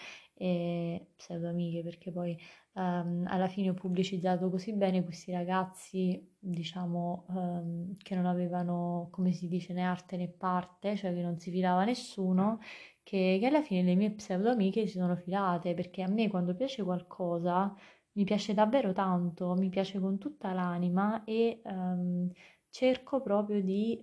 pseudo 1.17 1.49
amiche 1.49 1.83
perché 1.83 2.11
poi 2.11 2.35
um, 2.73 3.25
alla 3.27 3.49
fine 3.49 3.71
ho 3.71 3.75
pubblicizzato 3.75 4.49
così 4.51 4.73
bene 4.73 5.05
questi 5.05 5.33
ragazzi, 5.33 6.35
diciamo, 6.39 7.25
um, 7.29 7.97
che 7.97 8.15
non 8.15 8.27
avevano, 8.27 9.09
come 9.11 9.33
si 9.33 9.49
dice, 9.49 9.73
né 9.73 9.83
arte 9.83 10.17
né 10.17 10.29
parte, 10.29 10.97
cioè 10.97 11.13
che 11.15 11.23
non 11.23 11.39
si 11.39 11.51
filava 11.51 11.85
nessuno, 11.85 12.61
che, 13.03 13.39
che 13.41 13.47
alla 13.47 13.63
fine 13.63 13.83
le 13.83 13.95
mie 13.95 14.13
pseudo 14.13 14.51
amiche 14.51 14.87
si 14.87 14.99
sono 14.99 15.17
filate, 15.17 15.75
perché 15.75 16.03
a 16.03 16.09
me 16.09 16.29
quando 16.29 16.55
piace 16.55 16.83
qualcosa 16.83 17.75
mi 18.13 18.25
piace 18.25 18.55
davvero 18.55 18.93
tanto, 18.93 19.55
mi 19.55 19.69
piace 19.69 20.01
con 20.01 20.19
tutta 20.19 20.53
l'anima 20.53 21.25
e 21.25 21.61
um, 21.65 22.31
cerco 22.71 23.21
proprio 23.21 23.61
di 23.63 24.03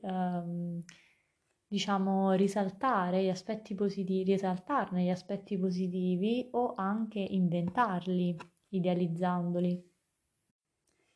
diciamo, 1.68 2.32
risaltare 2.34 3.24
gli 3.24 3.30
aspetti 3.30 3.76
positivi, 3.76 4.32
risaltarne 4.32 5.04
gli 5.04 5.10
aspetti 5.10 5.58
positivi 5.58 6.48
o 6.52 6.74
anche 6.76 7.20
inventarli 7.20 8.36
idealizzandoli. 8.70 9.96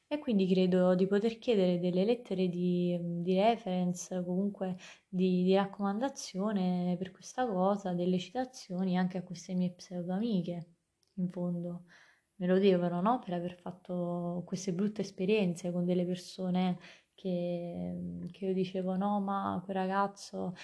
E 0.08 0.20
quindi 0.20 0.46
credo 0.46 0.94
di 0.94 1.08
poter 1.08 1.38
chiedere 1.40 1.80
delle 1.80 2.04
lettere 2.04 2.50
di, 2.50 2.98
di 3.02 3.34
reference, 3.36 4.22
comunque 4.26 4.76
di, 5.08 5.44
di, 5.44 5.56
raccomandazione 5.56 6.98
per 6.98 7.12
questa 7.12 7.48
cosa, 7.48 7.94
delle 7.94 8.20
citazioni 8.20 8.98
anche 8.98 9.18
a 9.18 9.24
queste 9.24 9.54
mie 9.54 9.72
pseudo 9.72 10.12
amiche, 10.12 10.68
in 11.14 11.30
fondo. 11.30 11.86
Me 12.36 12.48
lo 12.48 12.60
devono, 12.60 13.00
no? 13.02 13.20
Per 13.20 13.34
aver 13.34 13.56
fatto 13.56 14.44
queste 14.46 14.74
brutte 14.74 15.02
esperienze 15.02 15.72
con 15.72 15.86
delle 15.86 16.06
persone 16.06 16.78
che, 17.14 18.28
che 18.32 18.46
io 18.46 18.54
dicevo 18.54 18.98
no, 18.98 19.22
ma 19.22 19.62
quel 19.64 19.76
ragazzo 19.78 20.56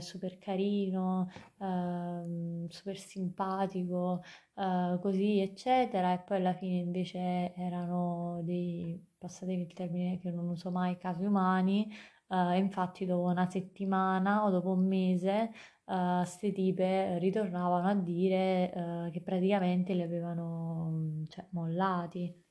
super 0.00 0.38
carino, 0.38 1.28
eh, 1.58 2.66
super 2.68 2.96
simpatico, 2.96 4.22
eh, 4.54 4.98
così 5.00 5.40
eccetera, 5.40 6.12
e 6.14 6.20
poi 6.20 6.36
alla 6.38 6.54
fine 6.54 6.78
invece 6.78 7.54
erano 7.54 8.40
dei, 8.44 9.00
passatemi 9.18 9.62
il 9.62 9.72
termine 9.72 10.18
che 10.18 10.30
non 10.30 10.48
uso 10.48 10.70
mai, 10.70 10.96
casi 10.98 11.24
umani, 11.24 11.88
eh, 12.28 12.58
infatti 12.58 13.04
dopo 13.06 13.28
una 13.28 13.48
settimana 13.50 14.44
o 14.44 14.50
dopo 14.50 14.70
un 14.72 14.86
mese 14.86 15.50
queste 15.88 16.48
uh, 16.48 16.52
tipe 16.52 17.18
ritornavano 17.18 17.88
a 17.88 17.94
dire 17.94 18.70
uh, 18.74 19.10
che 19.10 19.22
praticamente 19.22 19.94
li 19.94 20.02
avevano 20.02 21.24
cioè, 21.28 21.46
mollati. 21.50 22.44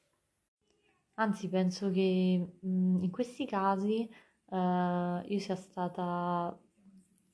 Anzi, 1.19 1.47
penso 1.49 1.89
che 1.91 2.57
mh, 2.61 3.03
in 3.03 3.11
questi 3.11 3.45
casi 3.45 4.09
uh, 4.45 4.55
io 5.25 5.39
sia 5.39 5.55
stata 5.55 6.57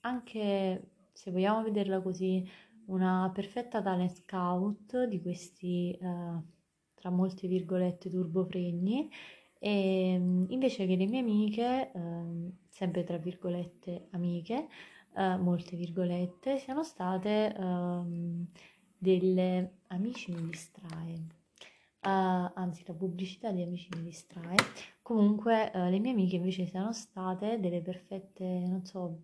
anche, 0.05 0.91
se 1.11 1.31
vogliamo 1.31 1.63
vederla 1.63 2.01
così, 2.01 2.47
una 2.85 3.31
perfetta 3.33 3.81
talent 3.81 4.11
scout 4.11 5.05
di 5.05 5.21
questi, 5.21 5.97
uh, 6.01 6.41
tra 6.93 7.09
molte 7.09 7.47
virgolette, 7.47 8.09
turbofregni, 8.09 9.09
e 9.59 10.13
invece 10.13 10.85
che 10.85 10.95
le 10.95 11.05
mie 11.05 11.19
amiche, 11.21 11.91
uh, 11.93 12.53
sempre 12.67 13.03
tra 13.03 13.17
virgolette 13.17 14.07
amiche, 14.11 14.67
uh, 15.15 15.37
molte 15.41 15.77
virgolette, 15.77 16.57
siano 16.57 16.83
state 16.83 17.55
um, 17.57 18.45
delle 18.97 19.79
amici 19.87 20.31
mi 20.31 20.49
distrae. 20.49 21.13
Uh, 22.05 22.51
anzi, 22.55 22.83
la 22.85 22.93
pubblicità 22.93 23.51
di 23.51 23.61
amici 23.61 23.87
mi 23.95 24.03
distrae. 24.03 24.55
Comunque, 25.01 25.71
uh, 25.73 25.89
le 25.89 25.99
mie 25.99 26.11
amiche 26.11 26.35
invece 26.35 26.65
siano 26.65 26.91
state 26.91 27.59
delle 27.61 27.81
perfette, 27.81 28.43
non 28.43 28.83
so, 28.83 29.19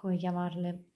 come 0.00 0.16
chiamarle, 0.16 0.92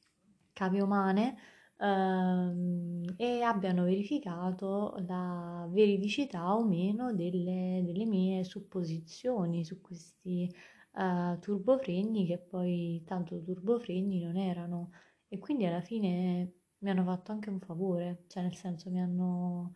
cave 0.55 0.81
umane 0.81 1.37
ehm, 1.79 3.15
e 3.17 3.43
abbiano 3.43 3.85
verificato 3.85 4.95
la 5.07 5.69
veridicità 5.71 6.55
o 6.57 6.65
meno 6.65 7.13
delle, 7.13 7.83
delle 7.85 8.07
mie 8.07 8.45
supposizioni 8.45 9.65
su 9.65 9.81
questi 9.83 10.51
uh, 10.93 11.39
turbofregni 11.39 12.27
che 12.27 12.39
poi 12.39 13.03
tanto 13.07 13.43
turbofregni 13.43 14.21
non 14.23 14.37
erano. 14.39 14.91
E 15.29 15.39
quindi 15.39 15.67
alla 15.67 15.83
fine 15.83 16.53
mi 16.79 16.91
hanno 16.91 17.05
fatto 17.05 17.33
anche 17.33 17.51
un 17.51 17.61
favore, 17.61 18.25
cioè 18.29 18.43
nel 18.43 18.55
senso 18.55 18.91
mi 18.91 19.01
hanno, 19.01 19.75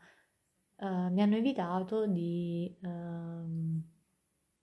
uh, 0.77 1.12
mi 1.12 1.21
hanno 1.23 1.37
evitato 1.37 2.07
di, 2.07 2.75
uh, 2.83 3.83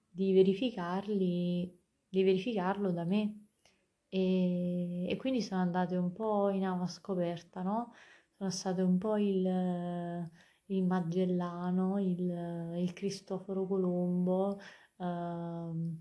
di 0.10 0.34
verificarli, 0.34 1.80
di 2.08 2.24
verificarlo 2.24 2.92
da 2.92 3.04
me 3.04 3.45
e, 4.16 5.10
e 5.10 5.18
quindi 5.18 5.42
sono 5.42 5.62
andate 5.62 5.96
un 5.98 6.12
po' 6.14 6.50
in 6.50 6.64
ava 6.66 6.88
scoperta, 6.88 7.62
no? 7.62 7.94
Sono 8.38 8.50
state 8.50 8.82
un 8.82 8.98
po' 8.98 9.18
il, 9.18 9.46
il 10.68 10.84
Magellano, 10.84 12.00
il, 12.00 12.78
il 12.78 12.94
Cristoforo 12.94 13.66
Colombo, 13.68 14.60
uh, 14.98 15.98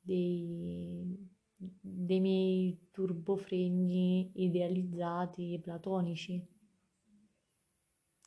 dei, 0.00 1.16
dei 1.56 2.20
miei 2.20 2.88
turbofregni 2.90 4.32
idealizzati 4.34 5.58
platonici. 5.62 6.44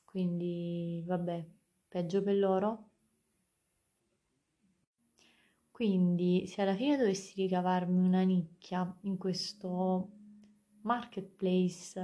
Quindi, 0.06 1.04
vabbè, 1.08 1.44
peggio 1.88 2.22
per 2.22 2.36
loro. 2.36 2.91
Quindi, 5.82 6.46
se 6.46 6.62
alla 6.62 6.76
fine 6.76 6.96
dovessi 6.96 7.34
ricavarmi 7.42 8.06
una 8.06 8.22
nicchia 8.22 8.96
in 9.02 9.18
questo 9.18 10.10
marketplace 10.82 12.00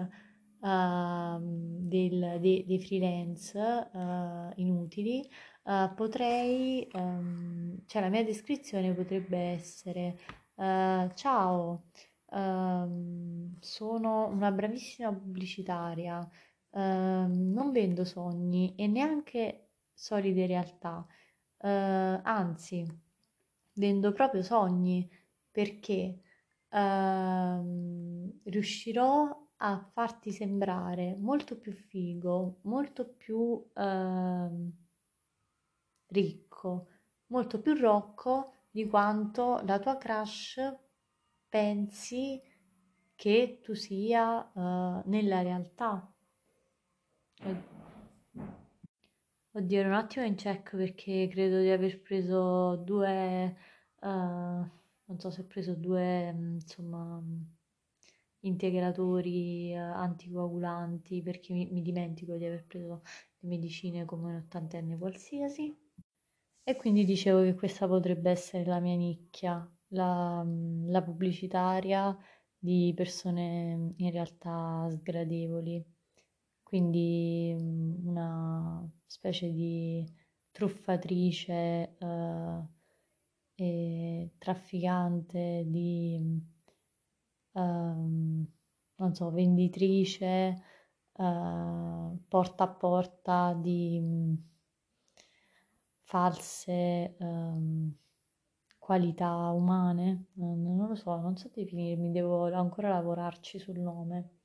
uh, 0.61 1.37
del, 1.39 2.39
de, 2.41 2.63
dei 2.65 2.79
freelance 2.79 3.59
uh, 3.93 4.51
inutili, 4.55 5.23
uh, 5.65 5.93
potrei, 5.93 6.87
um, 6.93 7.83
cioè 7.85 8.01
la 8.01 8.09
mia 8.09 8.23
descrizione 8.23 8.95
potrebbe 8.95 9.37
essere 9.37 10.17
ciao, 11.13 11.83
um, 12.31 13.59
sono 13.59 14.25
una 14.25 14.51
bravissima 14.51 15.13
pubblicitaria, 15.13 16.27
non 16.71 17.71
vendo 17.71 18.05
sogni 18.05 18.73
e 18.75 18.87
neanche 18.87 19.67
solide 19.93 20.47
realtà, 20.47 21.05
anzi 21.59 23.05
vendo 23.77 24.11
proprio 24.11 24.43
sogni 24.43 25.09
perché 25.51 26.19
ehm, 26.69 28.41
riuscirò 28.43 29.45
a 29.57 29.89
farti 29.91 30.31
sembrare 30.31 31.15
molto 31.15 31.57
più 31.57 31.71
figo, 31.73 32.59
molto 32.63 33.07
più 33.07 33.65
ehm, 33.73 34.71
ricco, 36.07 36.87
molto 37.27 37.59
più 37.59 37.73
rocco 37.73 38.53
di 38.69 38.87
quanto 38.87 39.61
la 39.65 39.79
tua 39.79 39.97
crush 39.97 40.59
pensi 41.49 42.41
che 43.15 43.59
tu 43.63 43.73
sia 43.73 44.51
uh, 44.53 45.01
nella 45.09 45.41
realtà. 45.41 46.11
Oddio, 49.57 49.79
ero 49.79 49.89
un 49.89 49.95
attimo 49.95 50.23
in 50.23 50.35
check 50.35 50.75
perché 50.75 51.27
credo 51.31 51.59
di 51.59 51.69
aver 51.71 51.99
preso 51.99 52.75
due, 52.75 53.55
uh, 54.01 54.07
non 54.07 55.17
so 55.17 55.31
se 55.31 55.41
ho 55.41 55.45
preso 55.45 55.73
due, 55.73 56.27
insomma, 56.29 57.19
integratori 58.41 59.73
uh, 59.73 59.79
anticoagulanti 59.79 61.23
perché 61.23 61.53
mi, 61.53 61.67
mi, 61.71 61.81
dimentico 61.81 62.35
di 62.35 62.45
aver 62.45 62.65
preso 62.67 63.01
le 63.39 63.49
medicine 63.49 64.05
come 64.05 64.29
un 64.29 64.35
ottantenne 64.35 64.95
qualsiasi. 64.95 65.75
E 66.63 66.75
quindi 66.75 67.03
dicevo 67.03 67.41
che 67.41 67.55
questa 67.55 67.87
potrebbe 67.87 68.29
essere 68.29 68.63
la 68.63 68.79
mia 68.79 68.95
nicchia, 68.95 69.67
la, 69.87 70.45
la 70.85 71.01
pubblicitaria 71.01 72.15
di 72.59 72.93
persone 72.95 73.93
in 73.95 74.11
realtà 74.11 74.87
sgradevoli 74.91 75.96
quindi 76.67 77.55
mm, 77.57 78.07
una 78.07 78.85
specie 79.05 79.49
di 79.53 80.05
truffatrice 80.51 81.95
eh, 81.97 82.61
e 83.55 84.31
trafficante 84.37 85.63
di, 85.65 86.19
um, 87.53 88.45
non 88.99 89.13
so, 89.15 89.31
venditrice, 89.31 90.27
eh, 91.13 92.17
porta 92.27 92.63
a 92.63 92.67
porta 92.67 93.53
di 93.53 93.99
mm, 94.01 94.33
false 96.03 97.15
ehm, 97.19 97.93
qualità 98.79 99.51
umane, 99.51 100.27
non 100.35 100.87
lo 100.87 100.95
so, 100.95 101.15
non 101.19 101.37
so 101.37 101.49
definirmi, 101.53 102.11
devo 102.11 102.51
ancora 102.53 102.89
lavorarci 102.89 103.59
sul 103.59 103.77
nome. 103.79 104.36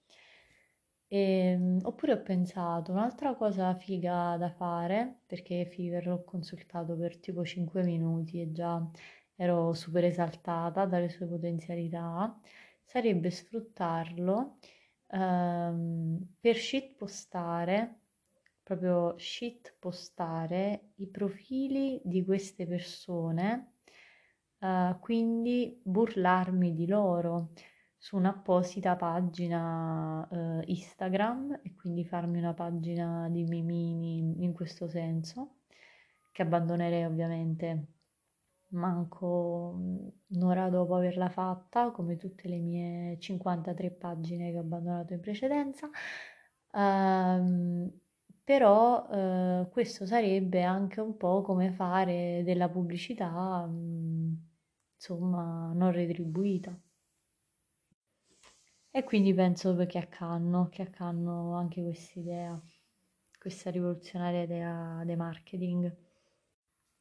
E, 1.12 1.18
ehm, 1.18 1.79
oppure 1.85 2.12
ho 2.14 2.22
pensato 2.22 2.90
un'altra 2.92 3.35
cosa 3.35 3.75
figa 3.75 4.37
da 4.38 4.48
fare, 4.51 5.20
perché 5.27 5.66
Fiverr 5.66 6.07
l'ho 6.07 6.25
consultato 6.25 6.96
per 6.96 7.18
tipo 7.18 7.44
5 7.44 7.83
minuti 7.83 8.40
e 8.40 8.51
già 8.53 8.83
ero 9.37 9.75
super 9.75 10.05
esaltata 10.05 10.87
dalle 10.87 11.09
sue 11.11 11.27
potenzialità, 11.27 12.35
sarebbe 12.85 13.31
sfruttarlo 13.31 14.57
ehm, 15.09 16.18
per 16.40 16.57
shitpostare, 16.57 17.98
proprio 18.62 19.14
shitpostare 19.18 20.92
i 20.96 21.07
profili 21.09 22.01
di 22.05 22.25
queste 22.25 22.66
persone, 22.66 23.75
eh, 24.61 24.96
quindi 25.01 25.79
burlarmi 25.83 26.72
di 26.75 26.87
loro 26.87 27.51
su 28.02 28.16
un'apposita 28.16 28.96
pagina 28.96 30.28
eh, 30.28 30.64
Instagram 30.66 31.60
e 31.62 31.72
quindi 31.76 32.04
farmi 32.04 32.38
una 32.38 32.52
pagina 32.52 33.28
di 33.30 33.44
memini 33.44 34.42
in 34.42 34.52
questo 34.52 34.88
senso, 34.88 35.58
che 36.32 36.42
abbandonerei 36.42 37.04
ovviamente 37.04 37.86
manco 38.70 39.78
un'ora 40.26 40.68
dopo 40.68 40.96
averla 40.96 41.28
fatta, 41.28 41.92
come 41.92 42.16
tutte 42.16 42.48
le 42.48 42.58
mie 42.58 43.18
53 43.20 43.90
pagine 43.92 44.50
che 44.50 44.58
ho 44.58 44.62
abbandonato 44.62 45.12
in 45.12 45.20
precedenza. 45.20 45.88
Um, 46.72 47.88
però 48.42 49.06
uh, 49.60 49.68
questo 49.70 50.06
sarebbe 50.06 50.64
anche 50.64 51.00
un 51.00 51.16
po' 51.16 51.42
come 51.42 51.70
fare 51.70 52.42
della 52.44 52.68
pubblicità, 52.68 53.64
um, 53.64 54.36
insomma, 54.96 55.72
non 55.72 55.92
retribuita. 55.92 56.76
E 58.94 59.05
quindi 59.05 59.33
penso 59.33 59.74
che 59.87 59.96
accanno, 59.96 60.68
che 60.68 60.83
accanno 60.83 61.55
anche 61.55 61.83
questa 61.83 62.20
idea, 62.20 62.62
questa 63.38 63.70
rivoluzionaria 63.70 64.42
idea 64.42 65.02
di 65.07 65.16
marketing. 65.16 65.96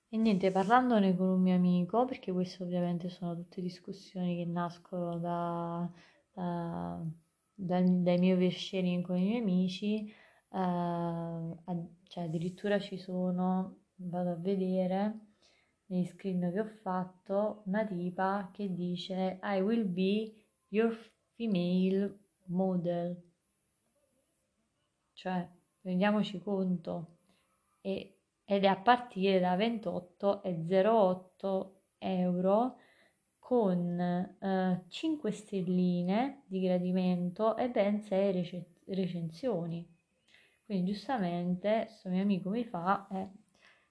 E 0.07 0.17
niente, 0.17 0.51
parlandone 0.51 1.13
con 1.17 1.27
un 1.27 1.41
mio 1.41 1.53
amico, 1.53 2.05
perché 2.05 2.31
queste 2.31 2.63
ovviamente 2.63 3.09
sono 3.09 3.35
tutte 3.35 3.61
discussioni 3.61 4.37
che 4.37 4.45
nascono 4.49 5.19
da, 5.19 5.91
uh, 6.33 7.11
dai, 7.53 8.17
miei 8.19 8.31
oversharing 8.31 9.03
con 9.03 9.17
i 9.17 9.25
miei 9.25 9.41
amici, 9.41 10.13
uh, 10.49 10.57
a, 10.57 11.87
cioè 12.03 12.23
addirittura 12.23 12.79
ci 12.79 12.97
sono, 12.97 13.79
vado 13.95 14.29
a 14.31 14.35
vedere, 14.35 15.19
negli 15.87 16.05
screen 16.05 16.51
che 16.53 16.59
ho 16.61 16.65
fatto, 16.65 17.63
una 17.65 17.85
tipa 17.85 18.49
che 18.53 18.73
dice 18.73 19.39
I 19.43 19.59
will 19.59 19.91
be 19.91 20.33
your 20.69 20.97
female 21.41 22.19
model. 22.45 23.21
Cioè, 25.13 25.47
rendiamoci 25.81 26.39
conto, 26.39 27.17
e, 27.81 28.17
ed 28.45 28.63
è 28.63 28.67
a 28.67 28.77
partire 28.77 29.39
da 29.39 29.55
28,08 29.55 31.69
euro 31.97 32.77
con 33.39 33.99
eh, 33.99 34.85
5 34.87 35.31
stelline 35.31 36.43
di 36.45 36.61
gradimento 36.61 37.57
e 37.57 37.69
ben 37.69 38.01
6 38.01 38.31
rec- 38.31 38.65
recensioni. 38.85 39.85
Quindi 40.63 40.91
giustamente 40.91 41.85
questo 41.87 42.09
mio 42.09 42.21
amico 42.21 42.49
mi 42.49 42.63
fa 42.63 43.07
eh, 43.11 43.27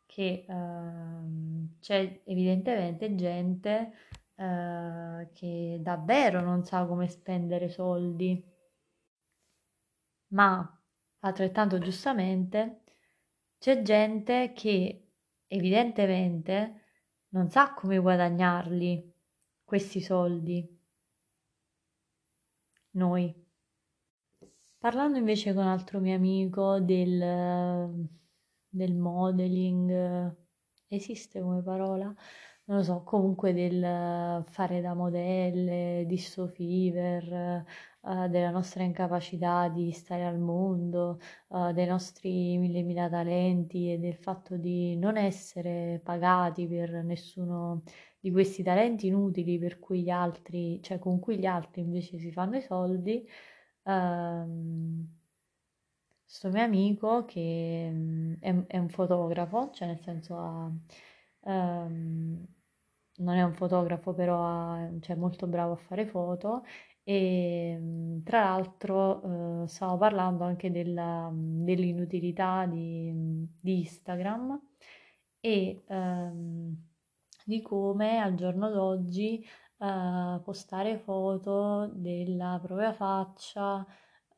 che 0.07 0.45
ehm, 0.49 1.79
c'è 1.81 2.23
evidentemente 2.25 3.15
gente 3.15 3.93
eh, 4.41 5.29
che 5.35 5.79
davvero 5.83 6.41
non 6.41 6.65
sa 6.65 6.87
come 6.87 7.09
spendere 7.09 7.69
soldi, 7.69 8.43
ma 10.29 10.83
altrettanto 11.19 11.79
giustamente 11.79 12.85
c'è 13.59 13.83
gente 13.83 14.53
che 14.55 15.09
evidentemente 15.47 16.85
non 17.31 17.51
sa 17.51 17.75
come 17.75 17.99
guadagnarli 17.99 19.15
questi 19.63 20.01
soldi. 20.01 20.67
Noi. 22.93 23.47
Parlando 24.79 25.19
invece 25.19 25.53
con 25.53 25.65
un 25.65 25.69
altro 25.69 26.01
mio 26.01 26.15
amico 26.17 26.81
del, 26.81 28.09
del 28.69 28.95
modeling, 28.95 30.35
esiste 30.89 31.41
come 31.43 31.63
parola? 31.63 32.15
Non 32.71 32.79
lo 32.79 32.85
so, 32.85 33.03
comunque 33.03 33.53
del 33.53 34.45
fare 34.49 34.81
da 34.81 34.95
modelle, 34.95 36.05
di 36.07 36.17
sto 36.17 36.47
fever, 36.47 37.65
uh, 38.03 38.29
della 38.29 38.51
nostra 38.51 38.85
incapacità 38.85 39.69
di 39.69 39.91
stare 39.91 40.25
al 40.25 40.39
mondo, 40.39 41.19
uh, 41.49 41.73
dei 41.73 41.87
nostri 41.87 42.57
mille 42.59 42.83
mila 42.83 43.09
talenti 43.09 43.93
e 43.93 43.99
del 43.99 44.15
fatto 44.15 44.57
di 44.57 44.97
non 44.97 45.17
essere 45.17 46.01
pagati 46.03 46.69
per 46.69 47.03
nessuno 47.03 47.83
di 48.21 48.31
questi 48.31 48.63
talenti 48.63 49.09
inutili 49.09 49.59
per 49.59 49.81
cui 49.81 50.03
gli 50.03 50.11
altri, 50.11 50.81
cioè 50.81 51.01
con 51.01 51.19
cui 51.19 51.39
gli 51.39 51.47
altri 51.47 51.81
invece 51.81 52.19
si 52.19 52.31
fanno 52.31 52.57
i 52.57 52.63
soldi. 52.63 53.27
Um, 53.83 55.09
sto 56.25 56.51
mio 56.51 56.63
amico 56.63 57.25
che 57.25 57.89
um, 57.93 58.37
è, 58.39 58.55
è, 58.67 58.79
un 58.79 58.89
fotografo, 58.91 59.71
cioè 59.73 59.89
nel 59.89 60.01
senso 60.01 60.37
ha... 60.37 60.71
Um, 61.43 62.47
non 63.21 63.37
è 63.37 63.43
un 63.43 63.55
fotografo, 63.55 64.13
però 64.15 64.75
è 64.75 64.91
cioè, 65.01 65.17
molto 65.17 65.47
bravo 65.47 65.73
a 65.73 65.77
fare 65.77 66.07
foto. 66.07 66.65
E 67.03 67.77
mm, 67.79 68.23
tra 68.23 68.41
l'altro 68.45 69.63
eh, 69.65 69.69
stavo 69.69 69.97
parlando 69.97 70.45
anche 70.45 70.71
della, 70.71 71.31
dell'inutilità 71.33 72.67
di, 72.67 73.13
di 73.61 73.79
Instagram 73.81 74.61
e 75.41 75.83
ehm, 75.89 76.77
di 77.45 77.63
come 77.63 78.19
al 78.19 78.35
giorno 78.35 78.71
d'oggi 78.71 79.45
eh, 79.79 80.41
postare 80.45 80.99
foto 80.99 81.91
della 81.95 82.59
propria 82.63 82.93
faccia 82.93 83.87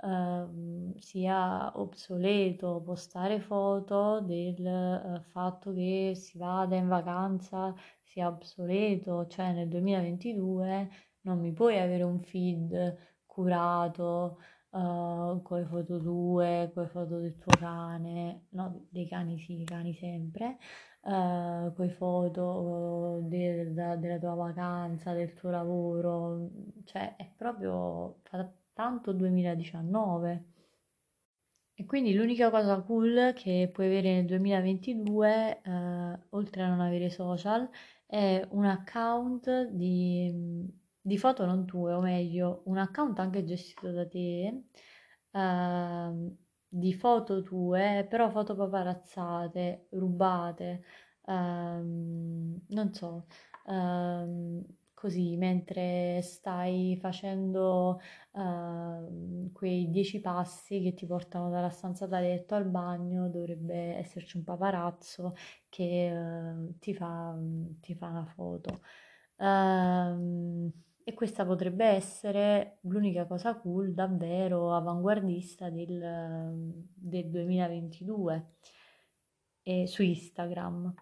eh, 0.00 0.94
sia 0.98 1.72
obsoleto, 1.78 2.80
postare 2.84 3.40
foto 3.40 4.20
del 4.20 4.66
eh, 4.66 5.20
fatto 5.30 5.72
che 5.72 6.12
si 6.16 6.38
vada 6.38 6.76
in 6.76 6.88
vacanza 6.88 7.74
sia 8.12 8.28
obsoleto, 8.28 9.26
cioè 9.26 9.52
nel 9.52 9.68
2022 9.68 10.90
non 11.22 11.38
mi 11.40 11.52
puoi 11.52 11.78
avere 11.78 12.02
un 12.02 12.20
feed 12.22 12.96
curato 13.26 14.38
uh, 14.70 15.40
con 15.42 15.58
le 15.60 15.66
foto 15.66 15.98
tue, 16.00 16.70
con 16.74 16.82
le 16.84 16.88
foto 16.90 17.18
del 17.18 17.38
tuo 17.38 17.56
cane, 17.56 18.46
no, 18.50 18.86
dei 18.90 19.06
cani 19.08 19.38
sì, 19.38 19.62
i 19.62 19.66
cani 19.66 19.94
sempre, 19.94 20.58
uh, 21.02 21.72
con 21.74 21.86
le 21.86 21.90
foto 21.92 23.20
de- 23.22 23.72
de- 23.72 23.98
della 23.98 24.18
tua 24.18 24.34
vacanza, 24.34 25.12
del 25.14 25.32
tuo 25.34 25.50
lavoro, 25.50 26.50
cioè 26.84 27.16
è 27.16 27.32
proprio 27.36 28.20
tanto 28.74 29.12
2019. 29.12 30.46
E 31.74 31.86
quindi 31.86 32.14
l'unica 32.14 32.50
cosa 32.50 32.80
cool 32.82 33.32
che 33.34 33.68
puoi 33.72 33.86
avere 33.86 34.12
nel 34.14 34.26
2022, 34.26 35.60
eh, 35.62 36.18
oltre 36.30 36.62
a 36.62 36.68
non 36.68 36.80
avere 36.80 37.08
social, 37.10 37.68
è 38.12 38.46
un 38.50 38.66
account 38.66 39.68
di, 39.70 40.30
di 41.00 41.16
foto 41.16 41.46
non 41.46 41.64
tue, 41.64 41.94
o 41.94 42.00
meglio, 42.02 42.60
un 42.66 42.76
account 42.76 43.18
anche 43.20 43.42
gestito 43.42 43.90
da 43.90 44.06
te, 44.06 44.64
eh, 45.30 46.36
di 46.68 46.92
foto 46.92 47.40
tue, 47.42 48.06
però 48.10 48.28
foto 48.30 48.54
paparazzate, 48.54 49.86
rubate, 49.92 50.84
ehm, 51.26 52.60
non 52.68 52.92
so, 52.92 53.26
ehm, 53.66 54.62
così 55.02 55.36
mentre 55.36 56.20
stai 56.22 56.96
facendo 57.00 58.00
uh, 58.30 59.50
quei 59.52 59.90
dieci 59.90 60.20
passi 60.20 60.80
che 60.80 60.94
ti 60.94 61.06
portano 61.06 61.50
dalla 61.50 61.70
stanza 61.70 62.06
da 62.06 62.20
letto 62.20 62.54
al 62.54 62.66
bagno, 62.66 63.28
dovrebbe 63.28 63.96
esserci 63.96 64.36
un 64.36 64.44
paparazzo 64.44 65.34
che 65.68 66.08
uh, 66.08 66.78
ti, 66.78 66.94
fa, 66.94 67.36
ti, 67.80 67.96
fa, 67.96 68.06
una 68.10 68.26
foto. 68.26 68.80
Uh, 69.38 70.70
e 71.02 71.14
questa 71.14 71.44
potrebbe 71.44 71.84
essere 71.84 72.78
l'unica 72.82 73.26
cosa 73.26 73.56
cool 73.56 73.92
davvero 73.94 74.72
avanguardista 74.72 75.68
del, 75.68 76.84
del 76.94 77.28
2022 77.28 78.50
e, 79.62 79.86
su 79.88 80.04
Instagram. 80.04 80.94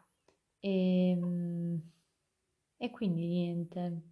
E, 0.59 1.19
e 2.83 2.91
quindi 2.91 3.27
niente. 3.27 4.03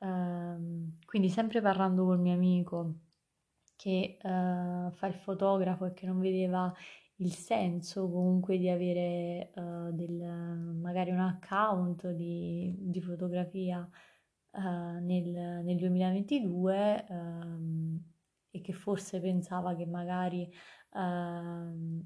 Um, 0.00 0.98
quindi 1.06 1.28
sempre 1.28 1.60
parlando 1.60 2.04
col 2.04 2.18
mio 2.18 2.34
amico 2.34 2.94
che 3.76 4.18
uh, 4.20 4.90
fa 4.90 5.06
il 5.06 5.14
fotografo 5.14 5.86
e 5.86 5.92
che 5.92 6.06
non 6.06 6.18
vedeva 6.18 6.74
il 7.16 7.32
senso 7.32 8.10
comunque 8.10 8.58
di 8.58 8.68
avere 8.68 9.52
uh, 9.54 9.92
del, 9.92 10.12
magari 10.80 11.12
un 11.12 11.20
account 11.20 12.10
di, 12.10 12.74
di 12.80 13.00
fotografia 13.00 13.88
uh, 14.50 14.60
nel, 14.60 15.62
nel, 15.64 15.76
2022 15.76 17.06
um, 17.08 18.02
e 18.50 18.60
che 18.60 18.72
forse 18.72 19.20
pensava 19.20 19.76
che 19.76 19.86
magari 19.86 20.52
uh, 20.94 22.04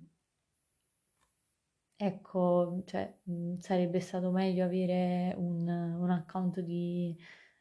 ecco, 1.97 2.83
cioè, 2.87 3.13
mh, 3.25 3.57
sarebbe 3.59 4.01
stato 4.01 4.31
meglio 4.31 4.65
avere 4.65 5.35
un, 5.37 5.67
un 5.69 6.11
account 6.11 6.61
di 6.61 7.17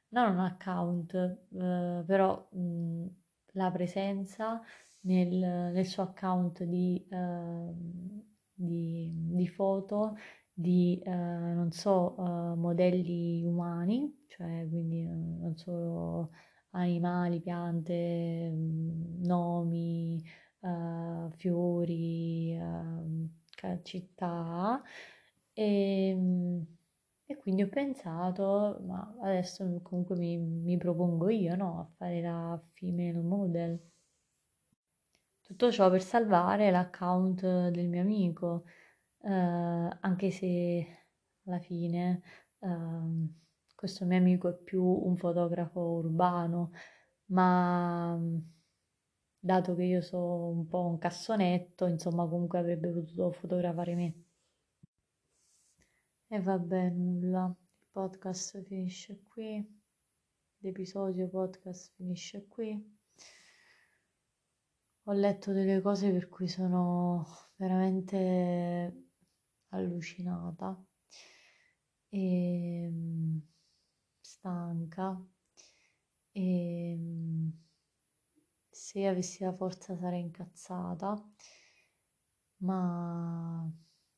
non 0.09 0.31
un 0.33 0.39
account, 0.39 1.13
eh, 1.13 2.03
però 2.05 2.47
mh, 2.51 3.05
la 3.53 3.71
presenza 3.71 4.61
nel, 5.01 5.71
nel, 5.73 5.85
suo 5.85 6.03
account 6.03 6.63
di, 6.63 7.05
eh, 7.09 7.73
di, 8.53 9.11
di 9.13 9.47
foto 9.47 10.15
di, 10.53 11.01
eh, 11.03 11.11
non 11.11 11.71
so, 11.71 12.15
modelli 12.57 13.43
umani, 13.45 14.25
cioè 14.27 14.67
quindi 14.69 15.05
non 15.05 15.55
solo 15.57 16.31
animali, 16.71 17.41
piante, 17.41 18.51
nomi, 19.21 20.21
uh, 20.59 21.29
città. 23.83 24.81
E, 25.53 26.09
ehm, 26.09 26.65
e, 27.25 27.37
quindi 27.37 27.63
ho 27.63 27.69
pensato, 27.69 28.79
ma 28.85 29.15
adesso 29.21 29.63
comunque 29.83 30.15
mi, 30.17 30.37
mi 30.37 30.77
propongo 30.77 31.29
io, 31.29 31.55
no, 31.55 31.79
a 31.79 31.85
fare 31.97 32.21
la 32.21 32.61
female 32.73 33.21
model. 33.21 33.79
Tutto 35.41 35.71
ciò 35.71 35.89
per 35.91 36.01
salvare 36.01 36.71
l'account 36.71 37.69
del 37.69 37.87
mio 37.87 38.01
amico 38.01 38.65
eh, 39.25 39.29
anche 40.01 40.31
se 40.31 40.87
alla 41.45 41.59
fine 41.59 42.21
eh, 42.59 42.67
questo 43.75 44.05
mio 44.05 44.17
amico 44.17 44.49
è 44.49 44.53
più 44.53 44.83
un 44.83 45.17
fotografo 45.17 45.79
urbano, 45.79 46.71
ma 47.27 48.17
dato 49.45 49.75
che 49.75 49.83
io 49.83 50.01
sono 50.01 50.47
un 50.47 50.67
po' 50.67 50.87
un 50.87 50.97
cassonetto, 50.97 51.85
insomma 51.85 52.27
comunque 52.27 52.57
avrebbe 52.57 52.89
potuto 52.89 53.31
fotografare 53.31 53.93
me. 53.93 54.13
E 56.27 56.41
vabbè, 56.41 56.89
nulla, 56.89 57.55
il 57.79 57.87
podcast 57.91 58.63
finisce 58.63 59.21
qui, 59.21 59.63
l'episodio 60.61 61.29
podcast 61.29 61.93
finisce 61.95 62.47
qui. 62.47 62.97
Ho 65.03 65.11
letto 65.13 65.51
delle 65.51 65.79
cose 65.79 66.11
per 66.11 66.27
cui 66.27 66.47
sono 66.47 67.23
veramente 67.57 69.09
allucinata 69.69 70.83
e 72.09 72.89
mm, 72.91 73.37
stanca 74.21 75.23
e 76.31 76.95
mm, 76.97 77.64
se 78.95 79.05
avessi 79.07 79.43
la 79.43 79.51
forza 79.51 79.93
sarei 79.97 80.21
incazzata 80.21 81.21
ma 82.59 83.69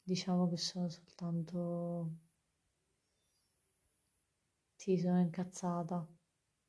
diciamo 0.03 0.47
che 0.49 0.57
sono 0.57 0.87
soltanto 0.87 2.11
sì 4.75 4.99
sono 4.99 5.19
incazzata 5.19 6.07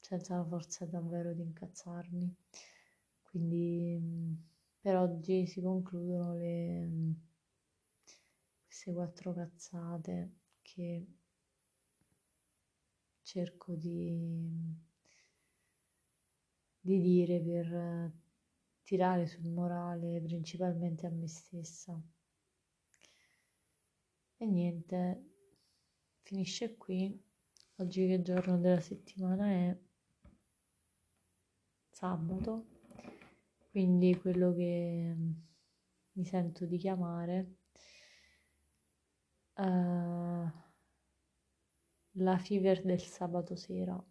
senza 0.01 0.37
la 0.37 0.45
forza 0.45 0.87
davvero 0.87 1.35
di 1.35 1.43
incazzarmi. 1.43 2.35
Quindi 3.23 3.99
mm, 4.01 4.35
per 4.81 4.97
oggi 4.97 5.47
si 5.47 5.61
concludono 5.61 6.35
le 6.35 6.89
queste 8.65 8.93
quattro 8.93 9.35
cazzate 9.35 10.33
che 10.63 11.07
cerco 13.23 13.75
di, 13.75 14.88
di 16.81 17.01
dire 17.01 17.41
per 17.41 18.13
tirare 18.83 19.27
sul 19.27 19.49
morale 19.49 20.21
principalmente 20.23 21.07
a 21.07 21.11
me 21.11 21.29
stessa. 21.29 22.01
E 24.41 24.47
niente, 24.47 25.25
finisce 26.23 26.77
qui. 26.77 27.21
Oggi 27.77 28.07
che 28.07 28.23
giorno 28.23 28.59
della 28.59 28.81
settimana 28.81 29.47
è? 29.47 29.79
Sabato. 31.91 32.67
Quindi 33.71 34.17
quello 34.19 34.55
che 34.55 35.15
mi 36.13 36.25
sento 36.25 36.65
di 36.67 36.79
chiamare 36.79 37.57
uh, 39.57 40.51
la 42.13 42.39
fever 42.39 42.83
del 42.83 43.01
sabato 43.01 43.55
sera. 43.55 44.03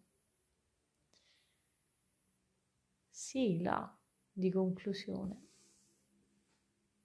Sigla 3.28 3.94
di 4.32 4.50
conclusione. 4.50 5.47